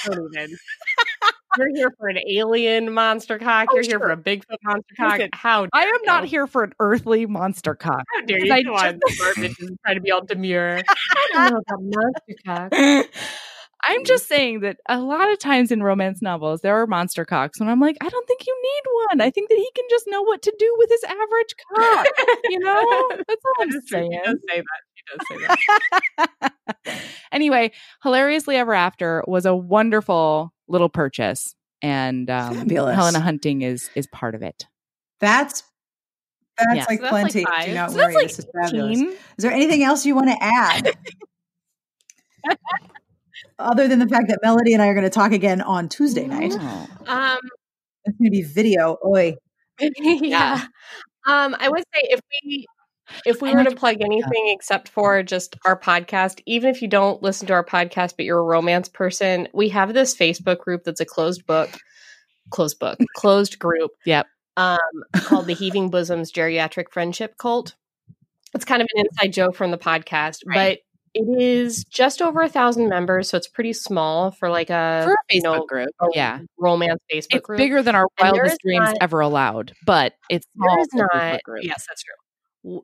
[0.06, 0.14] ah!
[1.58, 3.68] You're here for an alien monster cock.
[3.70, 4.12] Oh, You're here for sure.
[4.12, 5.12] a Bigfoot monster cock.
[5.18, 8.04] Listen, How I am not here for an earthly monster cock.
[8.14, 8.52] How dare you?
[8.52, 10.80] I Come on, garbage and try to be all demure.
[10.88, 13.06] I don't know about monster cock.
[13.84, 17.58] I'm just saying that a lot of times in romance novels, there are monster cocks,
[17.58, 19.20] and I'm like, I don't think you need one.
[19.20, 22.06] I think that he can just know what to do with his average cock.
[22.48, 24.12] You know, that's all I'm saying.
[24.12, 24.82] She does say that.
[24.94, 26.48] She does say
[26.84, 27.00] that.
[27.32, 27.72] anyway,
[28.04, 32.96] hilariously ever after was a wonderful little purchase, and um, Fabulous.
[32.96, 34.66] Helena Hunting is is part of it.
[35.20, 35.62] That's
[36.58, 36.84] that's Yeah.
[36.88, 37.44] like So that's like plenty.
[37.44, 37.64] five.
[37.66, 38.04] Do not So worry.
[38.06, 38.98] that's like this is fabulous.
[38.98, 39.10] 18.
[39.12, 40.92] Is there anything else you want to add?
[43.58, 46.26] Other than the fact that Melody and I are going to talk again on Tuesday
[46.26, 46.54] night.
[46.58, 46.88] Oh.
[47.06, 47.38] Um,
[48.04, 48.98] It's going to be video.
[49.06, 49.36] Oi.
[49.98, 50.64] yeah.
[51.24, 52.66] Um, I would say if we
[53.26, 57.22] if we were to plug anything except for just our podcast, even if you don't
[57.22, 61.00] listen to our podcast but you're a romance person, we have this Facebook group that's
[61.00, 61.70] a closed book,
[62.50, 63.90] closed book, closed group.
[64.06, 64.26] Yep.
[64.56, 64.78] Um,
[65.14, 67.74] called the Heaving Bosoms Geriatric Friendship Cult.
[68.54, 70.78] It's kind of an inside joke from the podcast, Right.
[70.78, 70.78] but
[71.14, 75.12] it is just over a thousand members, so it's pretty small for like a For
[75.12, 77.58] a you Facebook know, group, a yeah, romance Facebook it's group.
[77.58, 81.42] bigger than our wildest dreams not- ever allowed, but it's small is a Facebook not.
[81.44, 81.64] group.
[81.64, 82.14] Yes, that's true.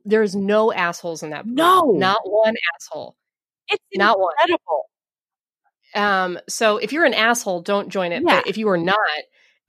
[0.05, 1.45] There's no assholes in that.
[1.45, 1.55] group.
[1.55, 1.91] No.
[1.91, 3.15] not one asshole.
[3.67, 4.33] It's Not one.
[5.95, 8.23] Um, so if you're an asshole, don't join it.
[8.25, 8.41] Yeah.
[8.41, 8.97] But if you are not,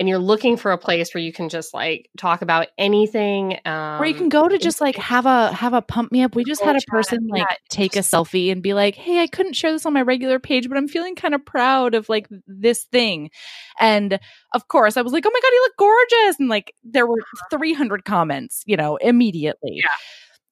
[0.01, 3.98] and you're looking for a place where you can just like talk about anything, um,
[4.01, 6.34] Where you can go to just like have a have a pump me up.
[6.34, 9.53] We just had a person like take a selfie and be like, "Hey, I couldn't
[9.53, 12.84] share this on my regular page, but I'm feeling kind of proud of like this
[12.84, 13.30] thing."
[13.78, 14.18] And
[14.55, 17.22] of course, I was like, "Oh my god, you look gorgeous!" And like there were
[17.51, 19.76] 300 comments, you know, immediately.
[19.76, 19.96] Yeah.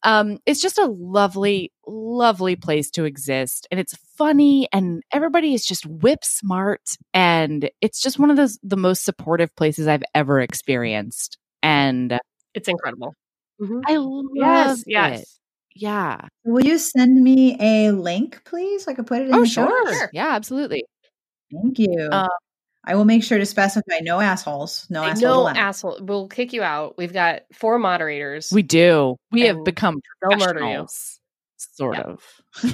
[0.04, 5.64] Um, it's just a lovely, lovely place to exist, and it's funny, and everybody is
[5.64, 6.82] just whip smart,
[7.12, 11.36] and it's just one of those the most supportive places I've ever experienced.
[11.62, 12.18] And
[12.54, 13.14] it's incredible.
[13.60, 13.82] Mhm.
[13.88, 14.88] I love Yes, it.
[14.88, 15.38] yes.
[15.74, 16.20] Yeah.
[16.44, 18.86] Will you send me a link, please?
[18.88, 19.84] I could put it in Oh, the show sure.
[19.86, 19.98] notes?
[19.98, 20.10] Sure.
[20.12, 20.84] Yeah, absolutely.
[21.52, 22.08] Thank you.
[22.12, 22.28] Uh,
[22.84, 24.86] I will make sure to specify no assholes.
[24.88, 25.98] No assholes no asshole.
[26.00, 26.96] We'll kick you out.
[26.96, 28.50] We've got four moderators.
[28.52, 29.16] We do.
[29.30, 30.86] We have become they'll murder you.
[31.56, 32.02] Sort Yeah.
[32.02, 32.22] of.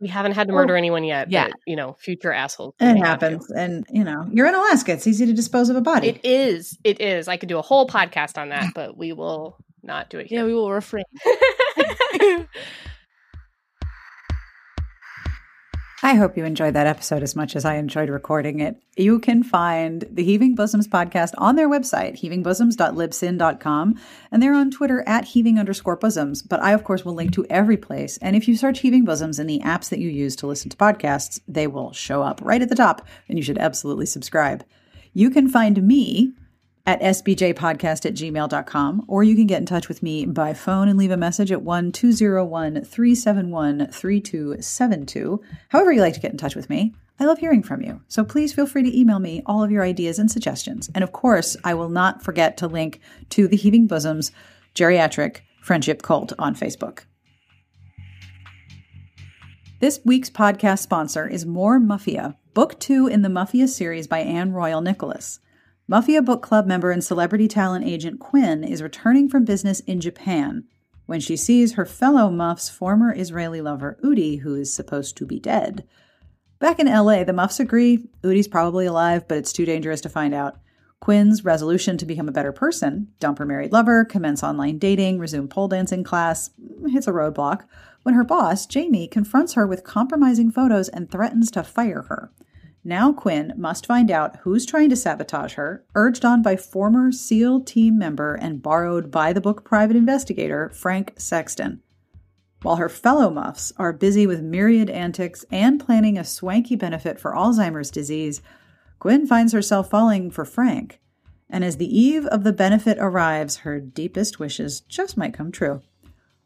[0.00, 1.30] We haven't had to murder anyone yet.
[1.30, 1.48] yeah.
[1.48, 2.74] but, you know, future assholes.
[2.78, 3.50] it may have happens.
[3.50, 4.92] And, you know, you're in Alaska.
[4.92, 6.08] It's easy to dispose of a body.
[6.08, 6.78] It is.
[6.84, 7.26] It is.
[7.26, 10.44] I could do a whole podcast on that, but we will not do it yeah,
[10.44, 11.04] we will refrain.
[16.00, 18.80] I hope you enjoyed that episode as much as I enjoyed recording it.
[18.96, 25.02] You can find the Heaving Bosoms podcast on their website, heavingbosoms.libsyn.com, and they're on Twitter
[25.08, 26.40] at heaving underscore bosoms.
[26.40, 28.16] But I, of course, will link to every place.
[28.18, 30.76] And if you search Heaving Bosoms in the apps that you use to listen to
[30.76, 34.64] podcasts, they will show up right at the top, and you should absolutely subscribe.
[35.14, 36.32] You can find me
[36.88, 40.98] at sbjpodcast at gmail.com, or you can get in touch with me by phone and
[40.98, 45.42] leave a message at 1 201 371 3272.
[45.68, 46.94] However, you like to get in touch with me.
[47.20, 48.00] I love hearing from you.
[48.08, 50.88] So please feel free to email me all of your ideas and suggestions.
[50.94, 54.32] And of course, I will not forget to link to the Heaving Bosoms
[54.74, 57.00] Geriatric Friendship Cult on Facebook.
[59.80, 64.52] This week's podcast sponsor is More Muffia, book two in the Muffia series by Ann
[64.52, 65.40] Royal Nicholas.
[65.90, 70.64] Muffia Book Club member and celebrity talent agent Quinn is returning from business in Japan
[71.06, 75.40] when she sees her fellow Muff's former Israeli lover Udi, who is supposed to be
[75.40, 75.88] dead.
[76.58, 80.34] Back in LA, the Muffs agree Udi's probably alive, but it's too dangerous to find
[80.34, 80.58] out.
[81.00, 85.48] Quinn's resolution to become a better person, dump her married lover, commence online dating, resume
[85.48, 86.50] pole dancing class,
[86.88, 87.62] hits a roadblock
[88.02, 92.30] when her boss, Jamie, confronts her with compromising photos and threatens to fire her.
[92.88, 97.64] Now Quinn must find out who's trying to sabotage her, urged on by former SEAL
[97.64, 101.82] team member and borrowed by the book private investigator Frank Sexton.
[102.62, 107.34] While her fellow muffs are busy with myriad antics and planning a swanky benefit for
[107.34, 108.40] Alzheimer's disease,
[109.00, 110.98] Gwen finds herself falling for Frank.
[111.50, 115.82] And as the eve of the benefit arrives, her deepest wishes just might come true.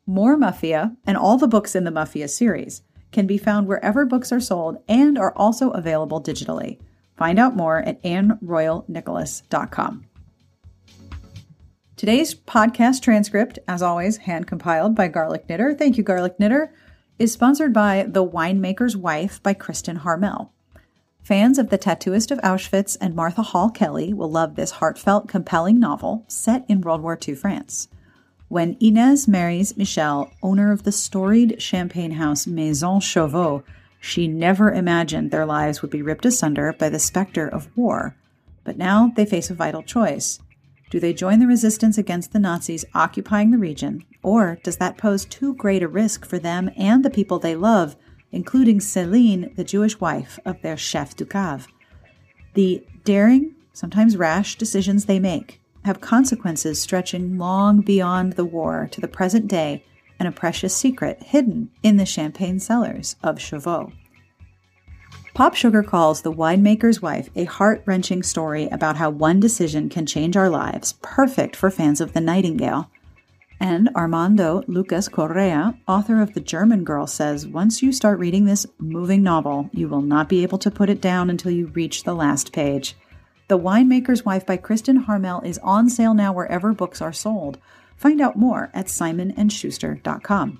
[0.06, 2.82] More Muffia and all the books in the Muffia series
[3.12, 6.80] can be found wherever books are sold and are also available digitally.
[7.16, 10.06] Find out more at annroyalnicholas.com.
[11.96, 15.72] Today's podcast transcript, as always, hand compiled by Garlic Knitter.
[15.72, 16.74] Thank you, Garlic Knitter.
[17.18, 20.50] Is sponsored by The Winemaker's Wife by Kristin Harmel.
[21.22, 25.78] Fans of The Tattooist of Auschwitz and Martha Hall Kelly will love this heartfelt, compelling
[25.78, 27.86] novel set in World War II France.
[28.52, 33.64] When Inez marries Michel, owner of the storied champagne house Maison Chauveau,
[33.98, 38.14] she never imagined their lives would be ripped asunder by the specter of war.
[38.62, 40.38] But now they face a vital choice.
[40.90, 45.24] Do they join the resistance against the Nazis occupying the region, or does that pose
[45.24, 47.96] too great a risk for them and the people they love,
[48.32, 51.68] including Celine, the Jewish wife of their chef du cave?
[52.52, 59.00] The daring, sometimes rash decisions they make have consequences stretching long beyond the war to
[59.00, 59.84] the present day
[60.18, 63.92] and a precious secret hidden in the champagne cellars of Chauveau.
[65.34, 70.04] Pop Sugar calls The Winemaker's Wife a heart wrenching story about how one decision can
[70.04, 72.90] change our lives, perfect for fans of The Nightingale.
[73.58, 78.66] And Armando Lucas Correa, author of The German Girl, says once you start reading this
[78.78, 82.14] moving novel, you will not be able to put it down until you reach the
[82.14, 82.94] last page.
[83.48, 87.58] The Winemaker's Wife by Kristin Harmel is on sale now wherever books are sold.
[87.96, 90.58] Find out more at simonandschuster.com.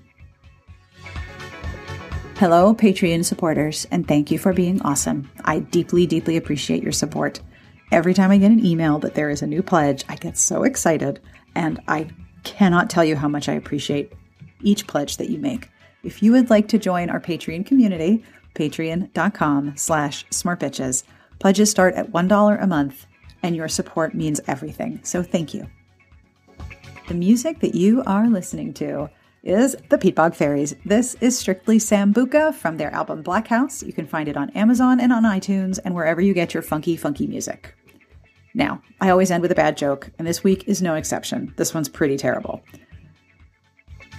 [2.37, 5.31] Hello, Patreon supporters, and thank you for being awesome.
[5.45, 7.41] I deeply, deeply appreciate your support.
[7.93, 10.65] Every time I get an email that there is a new pledge, I get so
[10.65, 11.21] excited,
[11.55, 12.09] and I
[12.43, 14.13] cannot tell you how much I appreciate
[14.61, 15.69] each pledge that you make.
[16.03, 21.05] If you would like to join our Patreon community, patreon.com slash smartbitches,
[21.43, 23.05] Pledges start at $1 a month,
[23.43, 25.01] and your support means everything.
[25.03, 25.69] So thank you.
[27.09, 29.11] The music that you are listening to
[29.43, 30.77] is the Peatbog Faeries.
[30.85, 33.83] This is strictly Sambuca from their album Black House.
[33.83, 36.97] You can find it on Amazon and on iTunes and wherever you get your funky,
[36.97, 37.75] funky music.
[38.55, 41.53] Now, I always end with a bad joke, and this week is no exception.
[41.57, 42.63] This one's pretty terrible.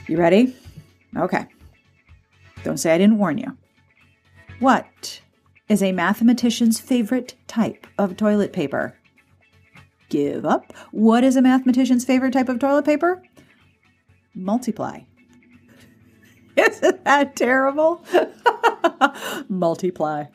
[0.10, 0.54] You ready?
[1.16, 1.46] Okay.
[2.66, 3.58] Don't say I didn't warn you.
[4.60, 5.22] What
[5.70, 8.98] is a mathematician's favorite type of toilet paper?
[10.10, 10.74] Give up.
[10.92, 13.24] What is a mathematician's favorite type of toilet paper?
[14.36, 15.02] Multiply.
[16.58, 18.06] Isn't that terrible?
[19.50, 20.26] Multiply.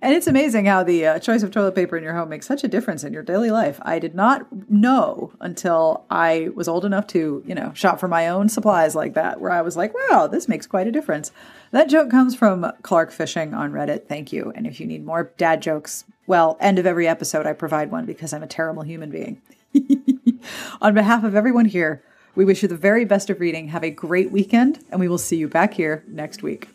[0.00, 2.62] And it's amazing how the uh, choice of toilet paper in your home makes such
[2.62, 3.80] a difference in your daily life.
[3.82, 8.28] I did not know until I was old enough to, you know, shop for my
[8.28, 11.32] own supplies like that, where I was like, wow, this makes quite a difference.
[11.72, 14.06] That joke comes from Clark Fishing on Reddit.
[14.06, 14.52] Thank you.
[14.54, 18.06] And if you need more dad jokes, well, end of every episode, I provide one
[18.06, 19.42] because I'm a terrible human being.
[20.80, 22.04] on behalf of everyone here,
[22.36, 23.68] we wish you the very best of reading.
[23.68, 26.68] Have a great weekend, and we will see you back here next week.